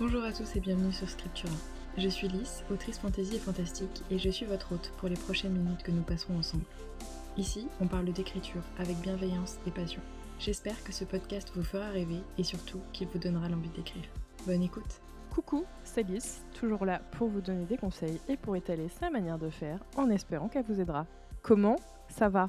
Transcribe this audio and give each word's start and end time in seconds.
Bonjour 0.00 0.24
à 0.24 0.32
tous 0.32 0.56
et 0.56 0.60
bienvenue 0.60 0.92
sur 0.92 1.08
Scriptura. 1.10 1.52
Je 1.98 2.08
suis 2.08 2.28
Lys, 2.28 2.64
autrice 2.70 2.98
fantasy 2.98 3.36
et 3.36 3.38
fantastique, 3.38 4.02
et 4.10 4.18
je 4.18 4.30
suis 4.30 4.46
votre 4.46 4.72
hôte 4.72 4.92
pour 4.96 5.10
les 5.10 5.14
prochaines 5.14 5.52
minutes 5.52 5.82
que 5.82 5.90
nous 5.90 6.00
passerons 6.00 6.38
ensemble. 6.38 6.64
Ici, 7.36 7.68
on 7.80 7.86
parle 7.86 8.06
d'écriture 8.06 8.62
avec 8.78 8.96
bienveillance 8.98 9.56
et 9.66 9.70
passion. 9.70 10.00
J'espère 10.38 10.82
que 10.84 10.92
ce 10.92 11.04
podcast 11.04 11.52
vous 11.54 11.62
fera 11.62 11.90
rêver 11.90 12.22
et 12.38 12.44
surtout 12.44 12.80
qu'il 12.94 13.08
vous 13.08 13.18
donnera 13.18 13.50
l'envie 13.50 13.68
d'écrire. 13.68 14.08
Bonne 14.46 14.62
écoute 14.62 15.02
Coucou, 15.30 15.64
c'est 15.84 16.06
toujours 16.54 16.86
là 16.86 17.02
pour 17.12 17.28
vous 17.28 17.42
donner 17.42 17.66
des 17.66 17.76
conseils 17.76 18.18
et 18.26 18.38
pour 18.38 18.56
étaler 18.56 18.88
sa 18.88 19.10
manière 19.10 19.38
de 19.38 19.50
faire 19.50 19.84
en 19.96 20.08
espérant 20.08 20.48
qu'elle 20.48 20.64
vous 20.64 20.80
aidera. 20.80 21.06
Comment 21.42 21.76
ça 22.08 22.30
va? 22.30 22.48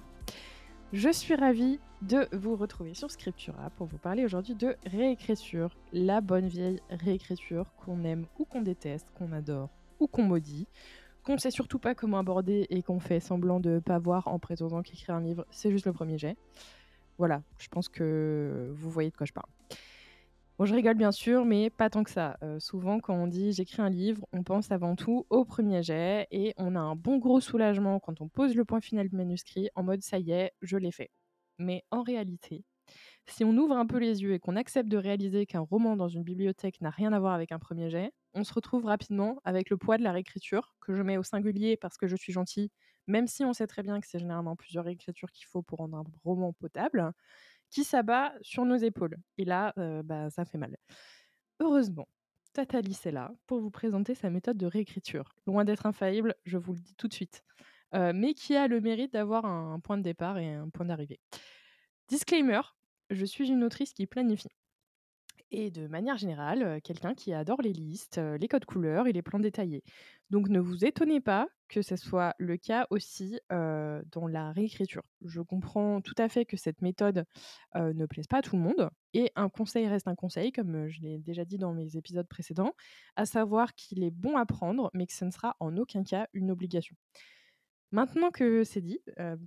Je 0.93 1.09
suis 1.09 1.35
ravie 1.35 1.79
de 2.01 2.29
vous 2.31 2.55
retrouver 2.55 2.93
sur 2.93 3.11
Scriptura 3.11 3.71
pour 3.71 3.87
vous 3.87 3.97
parler 3.97 4.23
aujourd'hui 4.23 4.55
de 4.55 4.77
réécriture, 4.85 5.75
la 5.91 6.21
bonne 6.21 6.47
vieille 6.47 6.81
réécriture 6.89 7.73
qu'on 7.75 8.05
aime 8.05 8.25
ou 8.39 8.45
qu'on 8.45 8.61
déteste, 8.61 9.07
qu'on 9.13 9.33
adore 9.33 9.69
ou 9.99 10.07
qu'on 10.07 10.23
maudit, 10.23 10.67
qu'on 11.23 11.33
ne 11.33 11.39
sait 11.39 11.51
surtout 11.51 11.77
pas 11.77 11.93
comment 11.93 12.19
aborder 12.19 12.67
et 12.69 12.83
qu'on 12.83 13.01
fait 13.01 13.19
semblant 13.19 13.59
de 13.59 13.79
pas 13.79 13.99
voir 13.99 14.29
en 14.29 14.39
prétendant 14.39 14.81
qu'écrire 14.81 15.15
un 15.15 15.21
livre, 15.21 15.45
c'est 15.51 15.71
juste 15.71 15.85
le 15.85 15.93
premier 15.93 16.17
jet. 16.17 16.37
Voilà, 17.17 17.43
je 17.57 17.67
pense 17.67 17.89
que 17.89 18.71
vous 18.73 18.89
voyez 18.89 19.11
de 19.11 19.15
quoi 19.17 19.25
je 19.25 19.33
parle. 19.33 19.49
Je 20.63 20.73
rigole 20.75 20.95
bien 20.95 21.11
sûr, 21.11 21.43
mais 21.43 21.69
pas 21.71 21.89
tant 21.89 22.03
que 22.03 22.11
ça. 22.11 22.37
Euh, 22.43 22.59
souvent, 22.59 22.99
quand 22.99 23.15
on 23.15 23.25
dit 23.25 23.51
j'écris 23.51 23.81
un 23.81 23.89
livre, 23.89 24.27
on 24.31 24.43
pense 24.43 24.71
avant 24.71 24.95
tout 24.95 25.25
au 25.31 25.43
premier 25.43 25.81
jet 25.81 26.27
et 26.29 26.53
on 26.57 26.75
a 26.75 26.79
un 26.79 26.95
bon 26.95 27.17
gros 27.17 27.39
soulagement 27.41 27.99
quand 27.99 28.21
on 28.21 28.29
pose 28.29 28.55
le 28.55 28.63
point 28.63 28.79
final 28.79 29.09
du 29.09 29.15
manuscrit 29.15 29.69
en 29.75 29.81
mode 29.83 30.03
ça 30.03 30.19
y 30.19 30.31
est, 30.31 30.51
je 30.61 30.77
l'ai 30.77 30.91
fait. 30.91 31.09
Mais 31.57 31.83
en 31.89 32.03
réalité, 32.03 32.63
si 33.27 33.43
on 33.45 33.57
ouvre 33.57 33.75
un 33.77 33.87
peu 33.87 33.97
les 33.99 34.23
yeux 34.23 34.33
et 34.33 34.39
qu'on 34.39 34.55
accepte 34.55 34.89
de 34.89 34.97
réaliser 34.97 35.45
qu'un 35.47 35.61
roman 35.61 35.95
dans 35.97 36.09
une 36.09 36.23
bibliothèque 36.23 36.81
n'a 36.81 36.91
rien 36.91 37.13
à 37.13 37.19
voir 37.19 37.33
avec 37.33 37.51
un 37.51 37.59
premier 37.59 37.89
jet, 37.89 38.11
on 38.33 38.43
se 38.43 38.53
retrouve 38.53 38.85
rapidement 38.85 39.41
avec 39.45 39.69
le 39.69 39.77
poids 39.77 39.97
de 39.97 40.03
la 40.03 40.11
réécriture, 40.11 40.75
que 40.81 40.95
je 40.95 41.01
mets 41.03 41.17
au 41.17 41.23
singulier 41.23 41.77
parce 41.77 41.97
que 41.97 42.07
je 42.07 42.15
suis 42.15 42.33
gentil, 42.33 42.71
même 43.07 43.27
si 43.27 43.45
on 43.45 43.53
sait 43.53 43.67
très 43.67 43.83
bien 43.83 43.99
que 44.01 44.07
c'est 44.07 44.19
généralement 44.19 44.55
plusieurs 44.55 44.85
réécritures 44.85 45.31
qu'il 45.31 45.47
faut 45.47 45.63
pour 45.63 45.79
rendre 45.79 45.97
un 45.97 46.03
roman 46.23 46.53
potable 46.53 47.13
qui 47.71 47.83
s'abat 47.83 48.33
sur 48.41 48.65
nos 48.65 48.75
épaules. 48.75 49.17
Et 49.37 49.45
là, 49.45 49.73
euh, 49.77 50.03
bah, 50.03 50.29
ça 50.29 50.45
fait 50.45 50.57
mal. 50.57 50.77
Heureusement, 51.59 52.07
Tatalis 52.53 52.99
est 53.05 53.11
là 53.11 53.31
pour 53.47 53.59
vous 53.59 53.71
présenter 53.71 54.13
sa 54.13 54.29
méthode 54.29 54.57
de 54.57 54.65
réécriture. 54.65 55.33
Loin 55.47 55.65
d'être 55.65 55.85
infaillible, 55.85 56.35
je 56.45 56.57
vous 56.57 56.73
le 56.73 56.79
dis 56.79 56.95
tout 56.95 57.07
de 57.07 57.13
suite, 57.13 57.43
euh, 57.95 58.11
mais 58.13 58.33
qui 58.33 58.55
a 58.55 58.67
le 58.67 58.81
mérite 58.81 59.13
d'avoir 59.13 59.45
un 59.45 59.79
point 59.79 59.97
de 59.97 60.03
départ 60.03 60.37
et 60.37 60.53
un 60.53 60.69
point 60.69 60.85
d'arrivée. 60.85 61.19
Disclaimer, 62.09 62.61
je 63.09 63.25
suis 63.25 63.49
une 63.49 63.63
autrice 63.63 63.93
qui 63.93 64.05
planifie 64.05 64.49
et 65.51 65.69
de 65.71 65.87
manière 65.87 66.17
générale, 66.17 66.81
quelqu'un 66.81 67.13
qui 67.13 67.33
adore 67.33 67.61
les 67.61 67.73
listes, 67.73 68.19
les 68.39 68.47
codes 68.47 68.65
couleurs 68.65 69.07
et 69.07 69.13
les 69.13 69.21
plans 69.21 69.39
détaillés. 69.39 69.83
Donc 70.29 70.47
ne 70.49 70.59
vous 70.59 70.85
étonnez 70.85 71.19
pas 71.19 71.47
que 71.67 71.81
ce 71.81 71.95
soit 71.95 72.35
le 72.37 72.57
cas 72.57 72.87
aussi 72.89 73.39
dans 73.49 74.27
la 74.27 74.51
réécriture. 74.51 75.03
Je 75.23 75.41
comprends 75.41 76.01
tout 76.01 76.15
à 76.17 76.29
fait 76.29 76.45
que 76.45 76.57
cette 76.57 76.81
méthode 76.81 77.25
ne 77.75 78.05
plaise 78.05 78.27
pas 78.27 78.37
à 78.37 78.41
tout 78.41 78.55
le 78.55 78.61
monde. 78.61 78.89
Et 79.13 79.31
un 79.35 79.49
conseil 79.49 79.87
reste 79.87 80.07
un 80.07 80.15
conseil, 80.15 80.51
comme 80.51 80.87
je 80.87 81.01
l'ai 81.01 81.19
déjà 81.19 81.45
dit 81.45 81.57
dans 81.57 81.73
mes 81.73 81.97
épisodes 81.97 82.27
précédents, 82.27 82.73
à 83.15 83.25
savoir 83.25 83.73
qu'il 83.75 84.03
est 84.03 84.11
bon 84.11 84.37
à 84.37 84.45
prendre, 84.45 84.89
mais 84.93 85.05
que 85.05 85.13
ce 85.13 85.25
ne 85.25 85.31
sera 85.31 85.55
en 85.59 85.75
aucun 85.77 86.03
cas 86.03 86.27
une 86.33 86.49
obligation. 86.49 86.95
Maintenant 87.91 88.31
que 88.31 88.63
c'est 88.63 88.81
dit, 88.81 89.01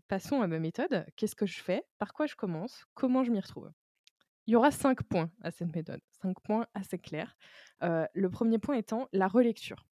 passons 0.06 0.42
à 0.42 0.46
ma 0.46 0.58
méthode. 0.58 1.06
Qu'est-ce 1.16 1.34
que 1.34 1.46
je 1.46 1.62
fais? 1.62 1.82
Par 1.98 2.12
quoi 2.12 2.26
je 2.26 2.34
commence? 2.34 2.84
Comment 2.92 3.24
je 3.24 3.30
m'y 3.30 3.40
retrouve? 3.40 3.70
Il 4.46 4.52
y 4.52 4.56
aura 4.56 4.70
cinq 4.70 5.02
points 5.02 5.30
à 5.42 5.50
cette 5.50 5.74
méthode, 5.74 6.00
cinq 6.22 6.40
points 6.40 6.66
assez 6.74 6.98
clairs. 6.98 7.36
le 7.80 8.28
premier 8.28 8.58
point 8.58 8.76
étant 8.76 9.08
la 9.12 9.28
relecture. 9.28 9.86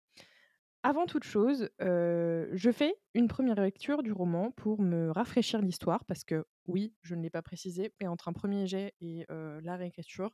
Avant 0.82 1.04
toute 1.04 1.24
chose, 1.24 1.68
je 1.78 2.70
fais 2.72 2.94
une 3.14 3.28
première 3.28 3.60
lecture 3.60 4.02
du 4.02 4.12
roman 4.12 4.50
pour 4.50 4.80
me 4.80 5.10
rafraîchir 5.10 5.60
l'histoire, 5.60 6.04
parce 6.06 6.24
que 6.24 6.46
oui, 6.66 6.94
je 7.02 7.14
ne 7.14 7.22
l'ai 7.22 7.30
pas 7.30 7.42
précisé, 7.42 7.92
mais 8.00 8.06
entre 8.06 8.28
un 8.28 8.32
premier 8.32 8.66
jet 8.66 8.94
et 9.00 9.26
la 9.28 9.76
réécriture, 9.76 10.30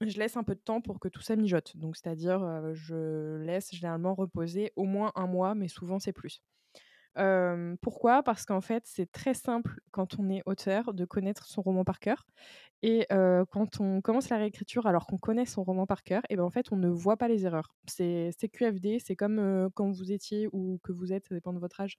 je 0.00 0.18
laisse 0.18 0.36
un 0.36 0.44
peu 0.44 0.54
de 0.54 0.60
temps 0.60 0.82
pour 0.82 1.00
que 1.00 1.08
tout 1.08 1.22
ça 1.22 1.36
mijote. 1.36 1.76
Donc, 1.76 1.96
c'est-à-dire, 1.96 2.74
je 2.74 3.36
laisse 3.36 3.74
généralement 3.74 4.14
reposer 4.14 4.72
au 4.76 4.84
moins 4.84 5.12
un 5.14 5.26
mois, 5.26 5.54
mais 5.54 5.68
souvent 5.68 5.98
c'est 5.98 6.12
plus 6.12 6.42
pourquoi? 7.80 8.22
Parce 8.22 8.44
qu'en 8.44 8.60
fait, 8.60 8.82
c'est 8.86 9.10
très 9.10 9.34
simple 9.34 9.80
quand 9.92 10.18
on 10.18 10.28
est 10.30 10.42
auteur 10.46 10.92
de 10.94 11.04
connaître 11.04 11.46
son 11.46 11.62
roman 11.62 11.84
par 11.84 12.00
cœur. 12.00 12.26
Et 12.86 13.06
quand 13.50 13.80
on 13.80 14.02
commence 14.02 14.28
la 14.28 14.36
réécriture 14.36 14.86
alors 14.86 15.06
qu'on 15.06 15.16
connaît 15.16 15.46
son 15.46 15.62
roman 15.64 15.86
par 15.86 16.02
cœur, 16.02 16.22
et 16.28 16.36
ben 16.36 16.42
en 16.44 16.50
fait, 16.50 16.70
on 16.70 16.76
ne 16.76 16.88
voit 16.88 17.16
pas 17.16 17.28
les 17.28 17.46
erreurs. 17.46 17.74
C'est 17.86 18.30
QFD, 18.52 18.98
c'est 18.98 19.16
comme 19.16 19.70
quand 19.74 19.90
vous 19.90 20.12
étiez 20.12 20.48
ou 20.52 20.78
que 20.82 20.92
vous 20.92 21.12
êtes, 21.12 21.24
ça 21.26 21.34
dépend 21.34 21.54
de 21.54 21.58
votre 21.60 21.80
âge, 21.80 21.96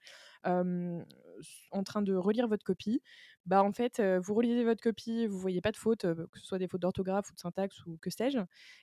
en 1.72 1.84
train 1.84 2.02
de 2.02 2.14
relire 2.16 2.48
votre 2.48 2.64
copie. 2.64 3.02
Bah 3.46 3.64
en 3.64 3.72
fait, 3.72 4.02
vous 4.24 4.34
relisez 4.34 4.64
votre 4.64 4.82
copie, 4.82 5.28
vous 5.28 5.38
voyez 5.40 5.62
pas 5.62 5.72
de 5.72 5.78
fautes, 5.78 6.02
que 6.06 6.40
ce 6.40 6.46
soit 6.46 6.60
des 6.60 6.68
fautes 6.68 6.82
d'orthographe 6.82 7.30
ou 7.32 7.34
de 7.36 7.40
syntaxe 7.40 7.86
ou 7.86 7.98
que 7.98 8.10
sais-je. 8.10 8.40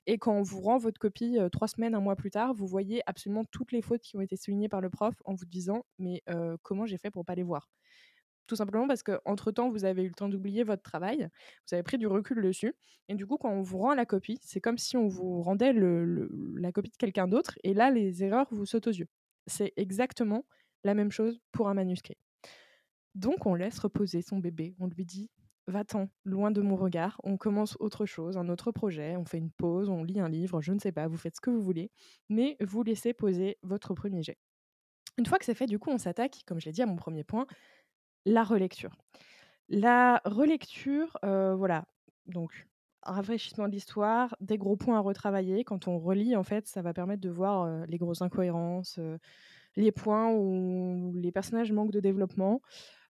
Et 0.07 0.19
quand 0.19 0.33
on 0.35 0.43
vous 0.43 0.61
rend 0.61 0.79
votre 0.79 0.99
copie 0.99 1.39
trois 1.53 1.69
semaines, 1.69 1.95
un 1.95 2.01
mois 2.01 2.17
plus 2.17 2.31
tard, 2.31 2.55
vous 2.55 2.67
voyez 2.67 3.03
absolument 3.07 3.45
toutes 3.51 3.73
les 3.73 3.83
fautes 3.83 4.03
qui 4.03 4.17
ont 4.17 4.21
été 4.21 4.37
soulignées 4.37 4.69
par 4.69 4.81
le 4.81 4.91
prof 4.91 5.15
en 5.25 5.35
vous 5.35 5.47
disant 5.47 5.85
mais 5.99 6.23
comment 6.63 6.87
j'ai 6.87 6.99
fait 6.99 7.11
pour 7.11 7.25
pas 7.25 7.35
les 7.35 7.43
voir? 7.45 7.69
Tout 8.47 8.57
simplement 8.57 8.87
parce 8.87 9.03
qu'entre-temps, 9.03 9.71
vous 9.71 9.85
avez 9.85 10.03
eu 10.03 10.09
le 10.09 10.15
temps 10.15 10.29
d'oublier 10.29 10.65
votre 10.65 10.83
travail, 10.83 11.29
vous 11.69 11.75
avez 11.75 11.83
pris 11.83 11.99
du 11.99 12.07
recul 12.07 12.43
dessus, 12.43 12.75
et 13.09 13.15
du 13.15 13.27
coup, 13.27 13.37
quand 13.37 13.51
on 13.51 13.63
vous 13.63 13.79
rend 13.79 13.95
la 13.95 14.07
copie, 14.07 14.39
c'est 14.43 14.61
comme 14.61 14.79
si 14.79 14.97
on 14.97 15.09
vous 15.09 15.43
rendait 15.43 15.73
la 15.73 16.73
copie 16.73 16.91
de 16.91 16.97
quelqu'un 16.97 17.29
d'autre, 17.29 17.59
et 17.65 17.75
là, 17.75 17.91
les 17.91 18.25
erreurs 18.25 18.49
vous 18.51 18.67
sautent 18.67 18.89
aux 18.89 18.93
yeux. 18.93 19.09
C'est 19.47 19.73
exactement 19.77 20.45
la 20.85 20.95
même 20.95 21.11
chose 21.11 21.41
pour 21.53 21.69
un 21.69 21.75
manuscrit. 21.75 22.17
Donc, 23.15 23.47
on 23.47 23.55
laisse 23.55 23.79
reposer 23.79 24.23
son 24.23 24.39
bébé, 24.39 24.75
on 24.79 24.87
lui 24.87 25.05
dit 25.05 25.31
Va-t'en, 25.69 26.09
loin 26.25 26.51
de 26.51 26.61
mon 26.61 26.75
regard, 26.75 27.21
on 27.23 27.37
commence 27.37 27.77
autre 27.79 28.05
chose, 28.05 28.37
un 28.37 28.49
autre 28.49 28.73
projet, 28.73 29.17
on 29.17 29.25
fait 29.25 29.39
une 29.39 29.53
pause, 29.53 29.91
on 29.91 30.03
lit 30.03 30.19
un 30.19 30.29
livre, 30.29 30.61
je 30.61 30.73
ne 30.73 30.81
sais 30.81 30.91
pas, 30.91 31.07
vous 31.07 31.17
faites 31.17 31.37
ce 31.37 31.41
que 31.41 31.51
vous 31.51 31.63
voulez, 31.63 31.93
mais 32.29 32.57
vous 32.61 32.83
laissez 32.83 33.13
poser 33.13 33.59
votre 33.63 33.95
premier 33.95 34.25
jet. 34.25 34.39
Une 35.19 35.27
fois 35.27 35.39
que 35.39 35.45
c'est 35.45 35.55
fait, 35.55 35.67
du 35.67 35.79
coup, 35.79 35.91
on 35.91 35.99
s'attaque, 35.99 36.43
comme 36.47 36.59
je 36.59 36.67
l'ai 36.67 36.73
dit 36.73 36.83
à 36.83 36.87
mon 36.87 36.97
premier 36.97 37.23
point, 37.23 37.47
la 38.25 38.45
relecture. 38.45 38.97
La 39.69 40.21
relecture, 40.25 41.19
voilà, 41.23 41.85
donc 42.27 42.67
rafraîchissement 43.03 43.67
de 43.67 43.73
l'histoire, 43.73 44.37
des 44.41 44.59
gros 44.59 44.77
points 44.77 44.99
à 44.99 45.01
retravailler. 45.01 45.65
Quand 45.65 45.89
on 45.89 45.99
relit, 45.99 46.37
en 46.37 46.43
fait, 46.45 46.67
ça 46.67 46.83
va 46.83 46.93
permettre 46.93 47.23
de 47.23 47.31
voir 47.31 47.87
les 47.87 47.99
grosses 47.99 48.23
incohérences, 48.23 49.01
les 49.77 49.93
points 49.93 50.31
où 50.31 51.13
les 51.17 51.33
personnages 51.33 51.73
manquent 51.73 51.91
de 51.93 52.01
développement. 52.01 52.61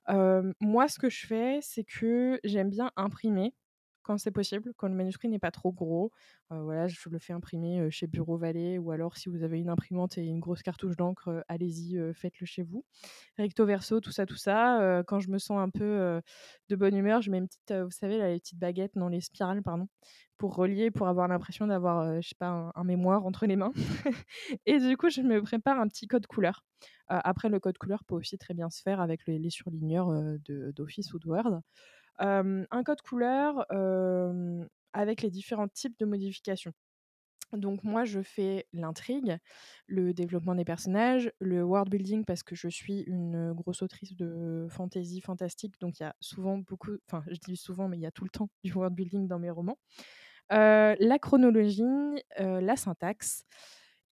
moi, 0.07 0.87
ce 0.87 0.99
que 0.99 1.09
je 1.09 1.25
fais, 1.25 1.59
c'est 1.61 1.83
que 1.83 2.39
j'aime 2.43 2.69
bien 2.69 2.91
imprimer 2.95 3.53
quand 4.03 4.17
c'est 4.17 4.31
possible, 4.31 4.73
quand 4.77 4.87
le 4.87 4.95
manuscrit 4.95 5.27
n'est 5.29 5.39
pas 5.39 5.51
trop 5.51 5.71
gros. 5.71 6.11
voilà, 6.49 6.87
je 6.87 6.97
le 7.09 7.19
fais 7.19 7.33
imprimer 7.33 7.89
chez 7.91 8.07
Bureau 8.07 8.37
Vallée 8.37 8.77
ou 8.77 8.91
alors 8.91 9.17
si 9.17 9.29
vous 9.29 9.43
avez 9.43 9.59
une 9.59 9.69
imprimante 9.69 10.17
et 10.17 10.25
une 10.25 10.39
grosse 10.39 10.63
cartouche 10.63 10.95
d'encre, 10.95 11.43
allez-y, 11.47 11.99
faites-le 12.13 12.45
chez 12.45 12.63
vous. 12.63 12.85
Recto 13.37 13.65
verso, 13.65 13.99
tout 13.99 14.11
ça, 14.11 14.25
tout 14.25 14.35
ça. 14.35 15.03
quand 15.07 15.19
je 15.19 15.29
me 15.29 15.37
sens 15.37 15.59
un 15.59 15.69
peu 15.69 16.21
de 16.69 16.75
bonne 16.75 16.95
humeur, 16.95 17.21
je 17.21 17.31
mets 17.31 17.37
une 17.37 17.47
petite, 17.47 17.73
vous 17.73 17.91
savez, 17.91 18.17
les 18.17 18.39
petites 18.39 18.59
baguettes 18.59 18.95
dans 18.95 19.09
les 19.09 19.21
spirales, 19.21 19.61
pardon, 19.63 19.87
pour 20.37 20.55
relier, 20.55 20.91
pour 20.91 21.07
avoir 21.07 21.27
l'impression 21.27 21.67
d'avoir, 21.67 22.21
je 22.21 22.27
sais 22.27 22.35
pas, 22.37 22.71
un, 22.73 22.83
mémoire 22.83 23.25
entre 23.25 23.45
les 23.45 23.55
mains. 23.55 23.71
et 24.65 24.79
du 24.79 24.97
coup, 24.97 25.09
je 25.09 25.21
me 25.21 25.41
prépare 25.41 25.79
un 25.79 25.87
petit 25.87 26.07
code 26.07 26.27
couleur. 26.27 26.65
après, 27.07 27.49
le 27.49 27.59
code 27.59 27.77
couleur 27.77 28.03
peut 28.05 28.15
aussi 28.15 28.37
très 28.37 28.53
bien 28.53 28.69
se 28.69 28.81
faire 28.81 28.99
avec 28.99 29.21
les 29.27 29.49
surligneurs 29.49 30.09
d'Office 30.75 31.13
ou 31.13 31.19
de 31.19 31.27
Word 31.27 31.61
un 32.19 32.83
code 32.83 33.01
couleur 33.01 33.65
avec 34.93 35.21
les 35.21 35.29
différents 35.29 35.67
types 35.67 35.97
de 35.99 36.05
modifications. 36.05 36.73
Donc 37.53 37.83
moi, 37.83 38.05
je 38.05 38.21
fais 38.21 38.65
l'intrigue, 38.73 39.37
le 39.87 40.13
développement 40.13 40.55
des 40.55 40.63
personnages, 40.65 41.31
le 41.39 41.63
world 41.63 41.89
building 41.89 42.23
parce 42.25 42.43
que 42.43 42.55
je 42.55 42.69
suis 42.69 43.01
une 43.01 43.53
grosse 43.53 43.81
autrice 43.81 44.15
de 44.15 44.67
fantasy 44.69 45.19
fantastique, 45.21 45.75
donc 45.81 45.99
il 45.99 46.03
y 46.03 46.05
a 46.05 46.15
souvent 46.21 46.59
beaucoup, 46.59 46.97
enfin 47.09 47.23
je 47.27 47.37
dis 47.39 47.57
souvent, 47.57 47.89
mais 47.89 47.97
il 47.97 48.01
y 48.01 48.05
a 48.05 48.11
tout 48.11 48.23
le 48.23 48.29
temps 48.29 48.49
du 48.63 48.73
world 48.73 48.95
building 48.95 49.27
dans 49.27 49.39
mes 49.39 49.49
romans. 49.51 49.77
la 50.49 51.19
chronologie, 51.19 51.83
la 52.39 52.75
syntaxe 52.75 53.45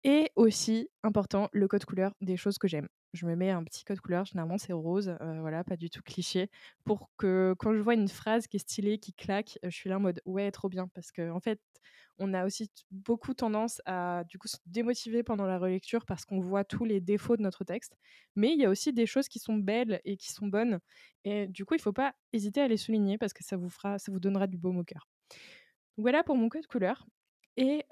Et 0.03 0.31
aussi, 0.35 0.89
important, 1.03 1.49
le 1.53 1.67
code 1.67 1.85
couleur 1.85 2.13
des 2.21 2.37
choses 2.37 2.57
que 2.59 2.67
j'aime. 2.67 2.89
Je 3.15 3.25
me 3.25 3.35
mets 3.35 3.49
un 3.49 3.63
petit 3.63 3.83
code 3.83 3.99
couleur, 3.99 4.25
généralement 4.25 4.57
c'est 4.57 4.73
rose, 4.73 5.17
voilà, 5.39 5.63
pas 5.63 5.77
du 5.77 5.89
tout 5.89 6.01
cliché, 6.03 6.49
pour 6.83 7.09
que 7.17 7.55
quand 7.57 7.73
je 7.73 7.79
vois 7.79 7.93
une 7.93 8.09
phrase 8.09 8.47
qui 8.47 8.57
est 8.57 8.59
stylée, 8.59 8.99
qui 8.99 9.13
claque, 9.13 9.57
je 9.63 9.69
suis 9.69 9.89
là 9.89 9.97
en 9.97 9.99
mode 10.01 10.21
ouais, 10.25 10.51
trop 10.51 10.69
bien. 10.69 10.87
Parce 10.93 11.11
qu'en 11.11 11.35
en 11.35 11.39
fait, 11.39 11.59
on 12.19 12.33
a 12.33 12.45
aussi 12.45 12.69
beaucoup 12.91 13.33
tendance 13.33 13.81
à 13.85 14.23
du 14.25 14.37
coup 14.37 14.47
se 14.47 14.57
démotiver 14.65 15.23
pendant 15.23 15.45
la 15.45 15.57
relecture 15.57 16.05
parce 16.05 16.25
qu'on 16.25 16.39
voit 16.39 16.63
tous 16.63 16.85
les 16.85 17.01
défauts 17.01 17.37
de 17.37 17.41
notre 17.41 17.63
texte. 17.63 17.97
Mais 18.35 18.51
il 18.51 18.59
y 18.59 18.65
a 18.65 18.69
aussi 18.69 18.93
des 18.93 19.05
choses 19.05 19.27
qui 19.27 19.39
sont 19.39 19.55
belles 19.55 20.01
et 20.05 20.17
qui 20.17 20.31
sont 20.31 20.47
bonnes. 20.47 20.79
Et 21.23 21.47
du 21.47 21.65
coup, 21.65 21.73
il 21.75 21.79
ne 21.79 21.83
faut 21.83 21.93
pas 21.93 22.13
hésiter 22.33 22.61
à 22.61 22.67
les 22.67 22.77
souligner 22.77 23.17
parce 23.17 23.33
que 23.33 23.43
ça 23.43 23.57
vous 23.57 23.69
fera, 23.69 23.99
ça 23.99 24.11
vous 24.11 24.19
donnera 24.19 24.47
du 24.47 24.57
baume 24.57 24.77
au 24.77 24.83
cœur. 24.83 25.07
Voilà 25.97 26.23
pour 26.23 26.35
mon 26.35 26.49
code 26.49 26.67
couleur. 26.67 27.05
Et 27.57 27.85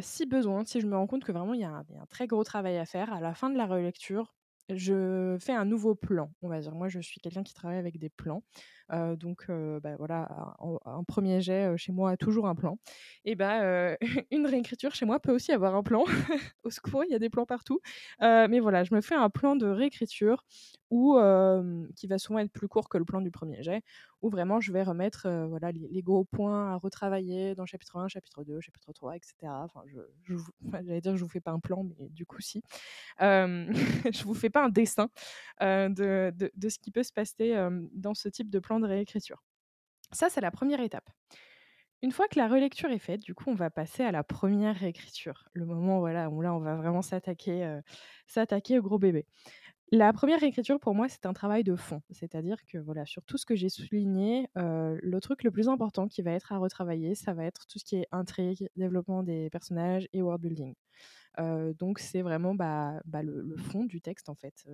si 0.00 0.26
besoin, 0.26 0.64
si 0.64 0.80
je 0.80 0.86
me 0.86 0.96
rends 0.96 1.06
compte 1.06 1.24
que 1.24 1.32
vraiment 1.32 1.54
il 1.54 1.60
y, 1.60 1.64
a 1.64 1.70
un 1.70 2.06
très 2.08 2.26
gros 2.26 2.44
travail 2.44 2.78
à 2.78 2.86
faire, 2.86 3.12
à 3.12 3.20
la 3.20 3.34
fin 3.34 3.50
de 3.50 3.56
la 3.56 3.66
relecture, 3.66 4.34
je 4.68 5.36
fais 5.40 5.52
un 5.52 5.64
nouveau 5.64 5.94
plan, 5.94 6.32
on 6.42 6.48
va 6.48 6.60
dire. 6.60 6.74
Moi, 6.74 6.88
je 6.88 7.00
suis 7.00 7.20
quelqu'un 7.20 7.42
qui 7.42 7.54
travaille 7.54 7.78
avec 7.78 7.98
des 7.98 8.10
plans. 8.10 8.42
Donc, 8.90 9.46
bah, 9.82 9.96
voilà, 9.96 10.56
un, 10.84 11.04
premier 11.04 11.40
jet 11.40 11.76
chez 11.76 11.92
moi 11.92 12.12
a 12.12 12.16
toujours 12.16 12.46
un 12.46 12.54
plan. 12.54 12.78
Et 13.24 13.34
bah, 13.34 13.96
une 14.30 14.46
réécriture 14.46 14.94
chez 14.94 15.06
moi 15.06 15.20
peut 15.20 15.32
aussi 15.32 15.52
avoir 15.52 15.74
un 15.74 15.82
plan. 15.82 16.04
Au 16.64 16.70
secours, 16.70 17.04
il 17.04 17.10
y 17.10 17.14
a 17.14 17.18
des 17.18 17.30
plans 17.30 17.46
partout. 17.46 17.80
mais 18.20 18.60
voilà, 18.60 18.84
je 18.84 18.94
me 18.94 19.00
fais 19.00 19.14
un 19.14 19.30
plan 19.30 19.56
de 19.56 19.66
réécriture 19.66 20.44
ou 20.90 21.18
qui 21.96 22.06
va 22.06 22.18
souvent 22.18 22.38
être 22.38 22.52
plus 22.52 22.68
court 22.68 22.88
que 22.88 22.98
le 22.98 23.04
plan 23.04 23.20
du 23.20 23.30
premier 23.30 23.62
jet, 23.62 23.82
où 24.22 24.30
vraiment 24.30 24.60
je 24.60 24.72
vais 24.72 24.82
remettre 24.82 25.28
voilà, 25.48 25.70
les, 25.72 26.02
gros 26.02 26.24
points 26.24 26.72
à 26.72 26.76
retravailler 26.76 27.54
dans 27.54 27.66
chapitre 27.66 27.96
1, 27.96 28.08
chapitre 28.08 28.44
2, 28.44 28.60
chapitre 28.60 28.92
3, 28.92 29.16
etc. 29.16 29.34
Enfin, 30.68 30.82
j'allais 30.84 31.00
dire 31.00 31.16
je 31.16 31.22
vous 31.22 31.30
fais 31.30 31.40
pas 31.40 31.52
un 31.52 31.60
plan, 31.60 31.84
mais 31.84 32.08
du 32.08 32.26
coup 32.26 32.40
si. 32.40 32.62
je 33.20 34.24
vous 34.24 34.34
fais 34.34 34.50
pas 34.50 34.64
un 34.64 34.68
dessin 34.68 35.08
de, 35.60 36.30
de, 36.30 36.50
de, 36.54 36.68
ce 36.68 36.78
qui 36.78 36.90
peut 36.90 37.02
se 37.02 37.12
passer 37.12 37.54
dans 37.92 38.14
ce 38.14 38.28
type 38.28 38.50
de 38.50 38.58
plan 38.58 38.77
de 38.80 38.86
réécriture. 38.86 39.42
Ça, 40.12 40.28
c'est 40.30 40.40
la 40.40 40.50
première 40.50 40.80
étape. 40.80 41.08
Une 42.00 42.12
fois 42.12 42.28
que 42.28 42.38
la 42.38 42.46
relecture 42.46 42.90
est 42.90 43.00
faite, 43.00 43.20
du 43.20 43.34
coup, 43.34 43.50
on 43.50 43.54
va 43.54 43.70
passer 43.70 44.04
à 44.04 44.12
la 44.12 44.22
première 44.22 44.76
réécriture. 44.76 45.48
Le 45.52 45.66
moment 45.66 45.98
voilà, 45.98 46.30
où 46.30 46.40
là, 46.40 46.54
on 46.54 46.60
va 46.60 46.76
vraiment 46.76 47.02
s'attaquer, 47.02 47.80
s'attaquer 48.26 48.78
au 48.78 48.82
gros 48.82 48.98
bébé. 48.98 49.26
La 49.90 50.12
première 50.12 50.38
réécriture, 50.38 50.78
pour 50.78 50.94
moi, 50.94 51.08
c'est 51.08 51.24
un 51.24 51.32
travail 51.32 51.64
de 51.64 51.74
fond. 51.74 52.02
C'est-à-dire 52.10 52.58
que 52.66 52.76
voilà, 52.76 53.06
sur 53.06 53.24
tout 53.24 53.38
ce 53.38 53.46
que 53.46 53.56
j'ai 53.56 53.70
souligné, 53.70 54.48
le 54.54 55.18
truc 55.20 55.42
le 55.42 55.50
plus 55.50 55.68
important 55.68 56.08
qui 56.08 56.20
va 56.20 56.32
être 56.32 56.52
à 56.52 56.58
retravailler, 56.58 57.14
ça 57.14 57.32
va 57.32 57.44
être 57.44 57.66
tout 57.66 57.78
ce 57.78 57.84
qui 57.84 57.96
est 57.96 58.06
intrigue, 58.12 58.68
développement 58.76 59.22
des 59.22 59.48
personnages 59.50 60.06
et 60.12 60.20
world 60.20 60.42
building. 60.42 60.74
donc 61.78 62.00
c'est 62.00 62.22
vraiment 62.22 62.54
bah, 62.54 63.00
bah, 63.06 63.22
le, 63.22 63.56
fond 63.56 63.84
du 63.84 64.02
texte 64.02 64.28
en 64.28 64.34
fait. 64.34 64.66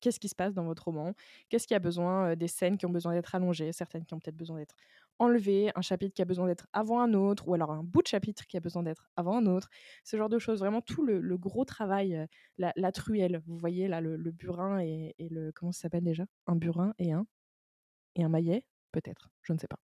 Qu'est-ce 0.00 0.20
qui 0.20 0.28
se 0.28 0.34
passe 0.34 0.54
dans 0.54 0.64
votre 0.64 0.84
roman? 0.84 1.14
Qu'est-ce 1.48 1.66
qui 1.66 1.74
a 1.74 1.78
besoin 1.78 2.36
des 2.36 2.48
scènes 2.48 2.76
qui 2.76 2.86
ont 2.86 2.90
besoin 2.90 3.14
d'être 3.14 3.34
allongées, 3.34 3.72
certaines 3.72 4.04
qui 4.04 4.14
ont 4.14 4.18
peut-être 4.18 4.36
besoin 4.36 4.58
d'être 4.58 4.74
enlever 5.18 5.70
un 5.74 5.80
chapitre 5.80 6.14
qui 6.14 6.22
a 6.22 6.24
besoin 6.24 6.46
d'être 6.46 6.66
avant 6.72 7.00
un 7.00 7.14
autre, 7.14 7.48
ou 7.48 7.54
alors 7.54 7.70
un 7.70 7.82
bout 7.82 8.02
de 8.02 8.06
chapitre 8.06 8.46
qui 8.46 8.56
a 8.56 8.60
besoin 8.60 8.82
d'être 8.82 9.08
avant 9.16 9.38
un 9.38 9.46
autre, 9.46 9.68
ce 10.04 10.16
genre 10.16 10.28
de 10.28 10.38
choses. 10.38 10.60
Vraiment 10.60 10.82
tout 10.82 11.04
le, 11.04 11.36
gros 11.38 11.64
travail, 11.64 12.26
la, 12.58 12.92
truelle, 12.92 13.42
vous 13.46 13.56
voyez 13.56 13.88
là, 13.88 14.00
le, 14.00 14.16
burin 14.30 14.80
et, 14.80 15.14
et, 15.18 15.28
le... 15.28 15.52
Comment 15.52 15.72
ça 15.72 15.82
s'appelle 15.82 16.04
déjà? 16.04 16.26
Un 16.46 16.56
burin 16.56 16.94
et 16.98 17.12
un... 17.12 17.26
Et 18.16 18.24
un 18.24 18.28
maillet? 18.28 18.64
Peut-être, 18.96 19.28
je 19.42 19.52
ne 19.52 19.58
sais 19.58 19.68
pas. 19.68 19.78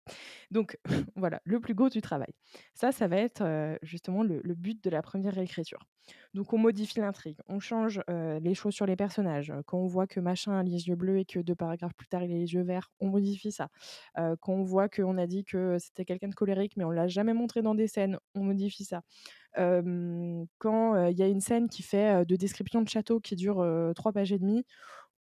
Donc 0.51 0.79
voilà, 1.17 1.41
le 1.45 1.61
plus 1.61 1.75
gros 1.75 1.91
du 1.91 2.01
travail. 2.01 2.33
Ça, 2.75 2.93
ça 2.93 3.09
va 3.09 3.17
être 3.17 3.79
justement 3.83 4.23
le, 4.23 4.41
but 4.55 4.83
de 4.83 4.91
la 4.91 5.03
première 5.03 5.35
réécriture. 5.35 5.81
Donc 6.35 6.53
on 6.53 6.59
modifie 6.59 7.01
l'intrigue, 7.01 7.39
on 7.47 7.61
change 7.61 8.03
les 8.09 8.55
choses 8.55 8.75
sur 8.75 8.87
les 8.87 8.97
personnages. 8.97 9.53
Quand 9.67 9.79
on 9.79 9.87
voit 9.87 10.07
que 10.07 10.19
machin 10.19 10.59
a 10.59 10.63
les 10.63 10.89
yeux 10.89 10.97
bleus 10.97 11.19
et 11.19 11.25
que 11.25 11.39
deux 11.39 11.55
paragraphes 11.55 11.95
plus 11.95 12.09
tard 12.09 12.23
il 12.23 12.33
a 12.33 12.39
les 12.39 12.55
yeux 12.55 12.63
verts, 12.63 12.91
on 13.01 13.09
modifie 13.09 13.53
ça. 13.53 13.69
quand 14.17 14.53
on 14.53 14.65
voit 14.65 14.89
qu'on 14.89 15.17
a 15.17 15.27
dit 15.27 15.45
que 15.45 15.77
c'était 15.79 16.05
quelqu'un 16.05 16.29
de 16.29 16.35
colérique 16.35 16.77
mais 16.77 16.85
on 16.85 16.91
l'a 16.91 17.07
jamais 17.07 17.35
montré 17.35 17.63
dans 17.63 17.75
des 17.75 17.87
scènes, 17.87 18.19
on 18.35 18.43
modifie 18.43 18.85
ça. 18.85 19.03
quand 19.55 21.07
il 21.07 21.19
y 21.19 21.23
a 21.23 21.29
une 21.29 21.41
scène 21.41 21.69
qui 21.69 21.83
fait 21.83 22.25
de 22.27 22.37
description 22.37 22.83
de 22.83 22.89
château 22.89 23.21
qui 23.21 23.37
dure 23.37 23.65
trois 23.95 24.13
pages 24.13 24.33
et 24.33 24.39
demie, 24.39 24.65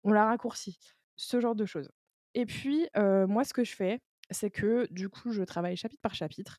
on 0.03 0.11
la 0.11 0.25
raccourcit. 0.25 0.79
Ce 1.15 1.39
genre 1.39 1.55
de 1.55 1.65
choses. 1.65 1.89
Et 2.33 2.45
puis, 2.45 2.87
moi, 2.95 3.43
ce 3.43 3.53
que 3.53 3.63
je 3.63 3.75
fais, 3.75 3.99
c'est 4.29 4.49
que 4.51 4.87
du 4.91 5.09
coup, 5.09 5.31
je 5.31 5.43
travaille 5.43 5.75
chapitre 5.75 6.01
par 6.01 6.15
chapitre. 6.15 6.57